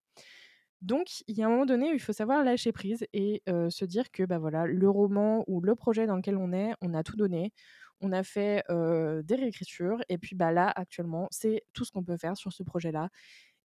Donc, 0.82 1.24
il 1.28 1.38
y 1.38 1.44
a 1.44 1.48
un 1.48 1.50
moment 1.50 1.66
donné 1.66 1.92
où 1.92 1.94
il 1.94 2.00
faut 2.00 2.14
savoir 2.14 2.44
lâcher 2.44 2.72
prise 2.72 3.06
et 3.14 3.44
se 3.48 3.86
dire 3.86 4.12
que 4.12 4.24
bah 4.24 4.40
voilà, 4.40 4.66
le 4.66 4.90
roman 4.90 5.44
ou 5.48 5.62
le 5.62 5.76
projet 5.76 6.08
dans 6.08 6.16
lequel 6.16 6.38
on 6.38 6.54
est, 6.54 6.74
on 6.82 6.94
a 6.94 7.04
tout 7.04 7.16
donné 7.18 7.54
on 8.02 8.14
a 8.14 8.24
fait 8.24 8.64
des 8.70 9.36
réécritures 9.36 10.02
et 10.08 10.18
puis 10.18 10.34
bah 10.34 10.54
là 10.54 10.72
actuellement 10.74 11.28
c'est 11.32 11.64
tout 11.74 11.84
ce 11.84 11.92
qu'on 11.92 12.02
peut 12.02 12.16
faire 12.16 12.38
sur 12.38 12.54
ce 12.54 12.64
projet 12.64 12.94
là 12.94 13.10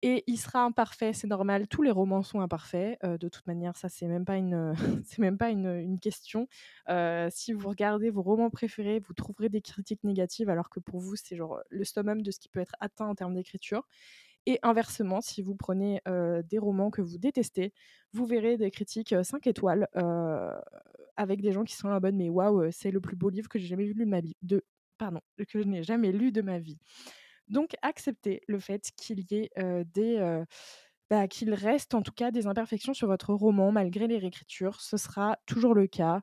et 0.07 0.23
il 0.27 0.37
sera 0.37 0.63
imparfait, 0.63 1.15
c'est 1.15 1.27
normal. 1.27 1.67
Tous 1.67 1.81
les 1.81 1.91
romans 1.91 2.23
sont 2.23 2.41
imparfaits. 2.43 2.99
de 3.03 3.29
toute 3.31 3.47
manière, 3.47 3.75
ça 3.79 3.89
c'est 3.89 4.07
même 4.07 4.27
pas 4.27 4.37
une, 4.37 4.75
c'est 5.07 5.21
même 5.21 5.39
pas 5.39 5.49
une, 5.49 5.99
question. 5.99 6.47
si 7.31 7.55
vous 7.55 7.67
regardez 7.67 8.11
vos 8.11 8.21
romans 8.21 8.51
préférés, 8.51 8.99
vous 9.01 9.15
trouverez 9.15 9.49
des 9.49 9.63
critiques 9.63 10.05
négatives, 10.05 10.51
alors 10.51 10.69
que 10.69 10.79
pour 10.79 11.01
vous 11.01 11.17
c'est 11.17 11.37
genre 11.37 11.59
le 11.71 11.85
summum 11.85 12.21
de 12.21 12.31
ce 12.31 12.39
qui 12.39 12.51
peut 12.51 12.61
être 12.61 12.75
atteint 12.81 13.07
en 13.07 13.15
termes 13.15 13.33
d'écriture. 13.35 13.89
Et 14.47 14.59
inversement, 14.63 15.21
si 15.21 15.43
vous 15.43 15.55
prenez 15.55 16.01
des 16.49 16.59
romans 16.59 16.91
que 16.91 17.03
vous 17.03 17.19
détestez, 17.19 17.73
vous 18.13 18.27
verrez 18.27 18.57
des 18.57 18.71
critiques 18.71 19.15
5 19.23 19.47
étoiles 19.47 19.89
avec 21.17 21.41
des 21.41 21.53
gens 21.53 21.65
qui 21.65 21.75
sont 21.75 21.89
en 21.89 22.01
mode 22.01 22.15
mais 22.15 22.29
waouh, 22.29 22.71
c'est 22.71 22.91
le 22.91 23.01
plus 23.01 23.17
beau 23.17 23.31
livre 23.31 23.49
que 23.49 23.59
j'ai 23.59 23.67
jamais 23.67 23.85
lu 23.85 23.95
de 23.95 24.05
ma 24.05 24.21
vie. 24.21 24.37
Pardon, 24.99 25.21
que 25.49 25.63
je 25.63 25.67
n'ai 25.67 25.83
jamais 25.83 26.13
lu 26.13 26.31
de 26.33 26.43
ma 26.43 26.59
vie. 26.59 26.79
Donc 27.49 27.75
acceptez 27.83 28.43
le 28.49 28.59
fait 28.59 28.91
qu'il 28.97 29.21
y 29.31 29.35
ait 29.37 29.85
des 29.85 30.43
bah, 31.11 31.29
qu'il 31.29 31.53
reste 31.53 31.95
en 31.95 32.01
tout 32.03 32.13
cas 32.13 32.31
des 32.31 32.47
imperfections 32.47 32.95
sur 32.95 33.09
votre 33.09 33.35
roman 33.35 33.73
malgré 33.73 34.07
les 34.07 34.19
réécritures. 34.19 34.81
Ce 34.81 34.97
sera 34.97 35.39
toujours 35.47 35.75
le 35.75 35.87
cas. 35.87 36.21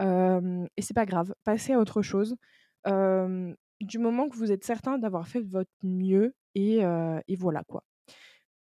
et 0.00 0.82
c'est 0.82 0.94
pas 0.94 1.06
grave. 1.06 1.34
Passez 1.44 1.72
à 1.72 1.78
autre 1.78 2.02
chose. 2.02 2.36
du 2.86 3.98
moment 3.98 4.28
que 4.28 4.36
vous 4.36 4.52
êtes 4.52 4.64
certain 4.64 4.98
d'avoir 4.98 5.28
fait 5.28 5.40
votre 5.40 5.70
mieux 5.82 6.34
et, 6.54 6.80
voilà 7.36 7.64
quoi. 7.64 7.84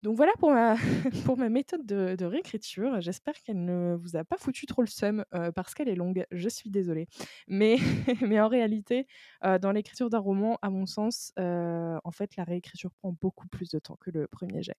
Donc 0.03 0.17
voilà 0.17 0.31
pour 0.39 0.51
ma, 0.51 0.75
pour 1.25 1.37
ma 1.37 1.49
méthode 1.49 1.85
de, 1.85 2.25
réécriture. 2.25 3.01
J'espère 3.01 3.35
qu'elle 3.43 3.63
ne 3.63 3.95
vous 3.95 4.15
a 4.15 4.23
pas 4.23 4.37
foutu 4.37 4.65
trop 4.65 4.81
le 4.81 4.87
seum 4.87 5.23
parce 5.55 5.75
qu'elle 5.75 5.89
est 5.89 5.95
longue. 5.95 6.25
Je 6.31 6.49
suis 6.49 6.71
désolée. 6.71 7.07
Mais, 7.47 7.77
mais 8.21 8.39
en 8.39 8.47
réalité, 8.47 9.07
dans 9.43 9.71
l'écriture 9.71 10.09
d'un 10.09 10.19
roman, 10.19 10.57
à 10.63 10.69
mon 10.71 10.85
sens, 10.87 11.33
en 11.37 12.11
fait, 12.11 12.35
la 12.35 12.43
réécriture 12.43 12.91
prend 12.93 13.15
beaucoup 13.21 13.47
plus 13.47 13.69
de 13.69 13.79
temps 13.79 13.97
que 13.99 14.09
le 14.09 14.27
premier 14.27 14.63
jet. 14.63 14.77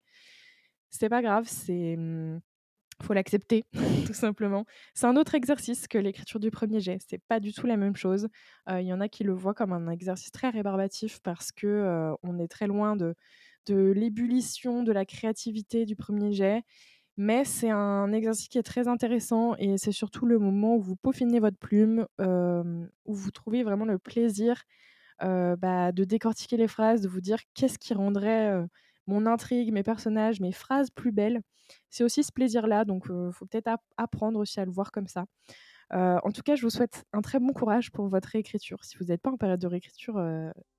C'est 0.90 1.08
pas 1.08 1.22
grave, 1.22 1.46
c'est 1.48 1.96
mmh, 1.96 2.40
faut 3.02 3.12
l'accepter, 3.12 3.64
tout 4.06 4.14
simplement. 4.14 4.64
C'est 4.94 5.06
un 5.06 5.16
autre 5.16 5.34
exercice 5.34 5.88
que 5.88 5.98
l'écriture 5.98 6.40
du 6.40 6.50
premier 6.50 6.80
jet. 6.80 6.98
C'est 7.08 7.22
pas 7.28 7.40
du 7.40 7.52
tout 7.52 7.66
la 7.66 7.76
même 7.76 7.96
chose. 7.96 8.28
Il 8.70 8.86
y 8.86 8.92
en 8.92 9.00
a 9.00 9.08
qui 9.08 9.24
le 9.24 9.32
voient 9.32 9.54
comme 9.54 9.72
un 9.72 9.88
exercice 9.90 10.30
très 10.30 10.50
rébarbatif 10.50 11.20
parce 11.22 11.52
que 11.52 12.14
on 12.22 12.38
est 12.38 12.48
très 12.48 12.66
loin 12.66 12.96
de 12.96 13.14
l'ébullition, 13.68 14.82
de 14.82 14.92
la 14.92 15.04
créativité 15.04 15.84
du 15.86 15.96
premier 15.96 16.32
jet. 16.32 16.62
Mais 17.18 17.44
c'est 17.44 17.70
un 17.70 18.10
exercice 18.12 18.48
qui 18.48 18.58
est 18.58 18.62
très 18.62 18.88
intéressant 18.88 19.54
et 19.56 19.76
c'est 19.76 19.92
surtout 19.92 20.24
le 20.24 20.38
moment 20.38 20.76
où 20.76 20.80
vous 20.80 20.96
peaufinez 20.96 21.40
votre 21.40 21.58
plume, 21.58 22.06
où 22.18 23.14
vous 23.14 23.30
trouvez 23.30 23.62
vraiment 23.62 23.84
le 23.84 23.98
plaisir 23.98 24.62
bah, 25.20 25.92
de 25.92 26.04
décortiquer 26.04 26.56
les 26.56 26.68
phrases, 26.68 27.02
de 27.02 27.08
vous 27.08 27.20
dire 27.20 27.38
qu'est-ce 27.54 27.78
qui 27.78 27.94
rendrait 27.94 28.66
mon 29.06 29.26
intrigue, 29.26 29.72
mes 29.72 29.82
personnages, 29.82 30.40
mes 30.40 30.52
phrases 30.52 30.90
plus 30.90 31.12
belles. 31.12 31.40
C'est 31.90 32.04
aussi 32.04 32.22
ce 32.22 32.32
plaisir-là, 32.32 32.84
donc 32.84 33.06
il 33.08 33.32
faut 33.32 33.46
peut-être 33.46 33.70
apprendre 33.96 34.38
aussi 34.38 34.60
à 34.60 34.64
le 34.64 34.70
voir 34.70 34.92
comme 34.92 35.06
ça. 35.06 35.24
en 35.90 36.30
tout 36.32 36.42
cas, 36.42 36.54
je 36.54 36.62
vous 36.62 36.70
souhaite 36.70 37.04
un 37.12 37.22
très 37.22 37.38
bon 37.38 37.52
courage 37.52 37.90
pour 37.92 38.08
votre 38.08 38.28
réécriture. 38.28 38.84
Si 38.84 38.96
vous 38.98 39.06
n'êtes 39.06 39.22
pas 39.22 39.30
en 39.30 39.36
période 39.36 39.60
de 39.60 39.66
réécriture, 39.66 40.14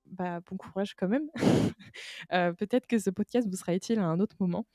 bah, 0.06 0.40
bon 0.48 0.56
courage 0.56 0.94
quand 0.94 1.08
même. 1.08 1.28
Peut-être 2.58 2.86
que 2.86 2.98
ce 2.98 3.10
podcast 3.10 3.48
vous 3.48 3.56
sera 3.56 3.74
utile 3.74 3.98
à 3.98 4.06
un 4.06 4.20
autre 4.20 4.36
moment 4.40 4.66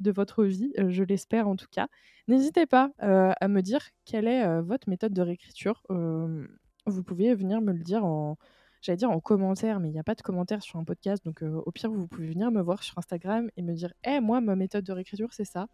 de 0.00 0.10
votre 0.10 0.44
vie, 0.44 0.72
je 0.88 1.02
l'espère 1.02 1.48
en 1.48 1.56
tout 1.56 1.68
cas. 1.70 1.88
N'hésitez 2.28 2.66
pas 2.66 2.92
à 2.98 3.48
me 3.48 3.60
dire 3.60 3.80
quelle 4.04 4.28
est 4.28 4.62
votre 4.62 4.88
méthode 4.88 5.12
de 5.12 5.22
réécriture. 5.22 5.82
vous 5.88 7.02
pouvez 7.02 7.34
venir 7.34 7.60
me 7.60 7.72
le 7.72 7.82
dire 7.82 8.04
en, 8.04 8.38
j'allais 8.82 8.96
dire 8.96 9.10
en 9.10 9.20
commentaire, 9.20 9.80
mais 9.80 9.88
il 9.88 9.92
n'y 9.92 9.98
a 9.98 10.04
pas 10.04 10.14
de 10.14 10.22
commentaire 10.22 10.62
sur 10.62 10.78
un 10.78 10.84
podcast, 10.84 11.24
donc 11.24 11.42
au 11.42 11.70
pire 11.72 11.90
vous 11.90 12.06
pouvez 12.06 12.28
venir 12.28 12.50
me 12.50 12.60
voir 12.60 12.82
sur 12.82 12.98
Instagram 12.98 13.50
et 13.56 13.62
me 13.62 13.74
dire, 13.74 13.92
hé, 14.04 14.20
moi 14.20 14.40
ma 14.40 14.56
méthode 14.56 14.84
de 14.84 14.92
réécriture 14.92 15.32
c'est 15.32 15.44
ça. 15.44 15.68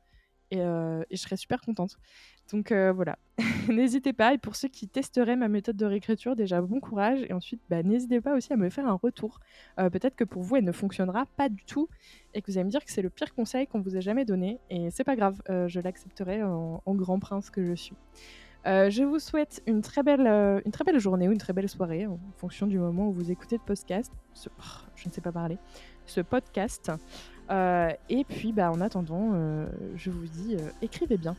Euh, 0.60 1.02
et, 1.10 1.16
je 1.16 1.22
serais 1.22 1.36
super 1.36 1.60
contente. 1.60 1.96
Donc 2.52 2.72
euh, 2.72 2.92
voilà, 2.92 3.18
n'hésitez 3.68 4.12
pas. 4.12 4.34
Et 4.34 4.38
pour 4.38 4.56
ceux 4.56 4.68
qui 4.68 4.88
testeraient 4.88 5.36
ma 5.36 5.48
méthode 5.48 5.76
de 5.76 5.86
réécriture, 5.86 6.36
déjà 6.36 6.60
bon 6.60 6.80
courage. 6.80 7.22
Et 7.28 7.32
ensuite, 7.32 7.60
bah, 7.70 7.82
n'hésitez 7.82 8.20
pas 8.20 8.34
aussi 8.34 8.52
à 8.52 8.56
me 8.56 8.68
faire 8.68 8.86
un 8.86 8.94
retour. 8.94 9.40
Euh, 9.78 9.90
peut-être 9.90 10.16
que 10.16 10.24
pour 10.24 10.42
vous, 10.42 10.56
elle 10.56 10.64
ne 10.64 10.72
fonctionnera 10.72 11.26
pas 11.36 11.48
du 11.48 11.64
tout 11.64 11.88
et 12.34 12.42
que 12.42 12.50
vous 12.50 12.58
allez 12.58 12.64
me 12.64 12.70
dire 12.70 12.84
que 12.84 12.90
c'est 12.90 13.02
le 13.02 13.10
pire 13.10 13.34
conseil 13.34 13.66
qu'on 13.66 13.80
vous 13.80 13.96
ait 13.96 14.02
jamais 14.02 14.24
donné. 14.24 14.58
Et 14.70 14.90
c'est 14.90 15.04
pas 15.04 15.16
grave, 15.16 15.40
je 15.48 15.80
l'accepterai 15.80 16.42
en, 16.42 16.82
grand 16.86 17.18
prince 17.18 17.50
que 17.50 17.64
je 17.64 17.74
suis. 17.74 17.96
Je 18.64 19.02
vous 19.02 19.18
souhaite 19.18 19.62
une 19.66 19.82
très, 19.82 20.02
belle, 20.02 20.26
une 20.64 20.72
très 20.72 20.84
belle 20.84 20.98
journée 20.98 21.28
ou 21.28 21.32
une 21.32 21.38
très 21.38 21.52
belle 21.52 21.68
soirée 21.68 22.06
en 22.06 22.18
fonction 22.36 22.66
du 22.66 22.78
moment 22.78 23.08
où 23.08 23.12
vous 23.12 23.30
écoutez 23.30 23.56
le 23.56 23.64
podcast. 23.64 24.12
Oh, 24.46 24.50
je 24.94 25.08
ne 25.08 25.12
sais 25.12 25.20
pas 25.20 25.32
parler. 25.32 25.58
Ce 26.06 26.20
podcast. 26.20 26.90
Euh, 27.50 27.90
et 28.08 28.24
puis, 28.24 28.52
bah, 28.52 28.70
en 28.70 28.80
attendant, 28.80 29.32
euh, 29.34 29.66
je 29.96 30.10
vous 30.10 30.26
dis, 30.26 30.56
euh, 30.56 30.70
écrivez 30.80 31.16
bien. 31.16 31.36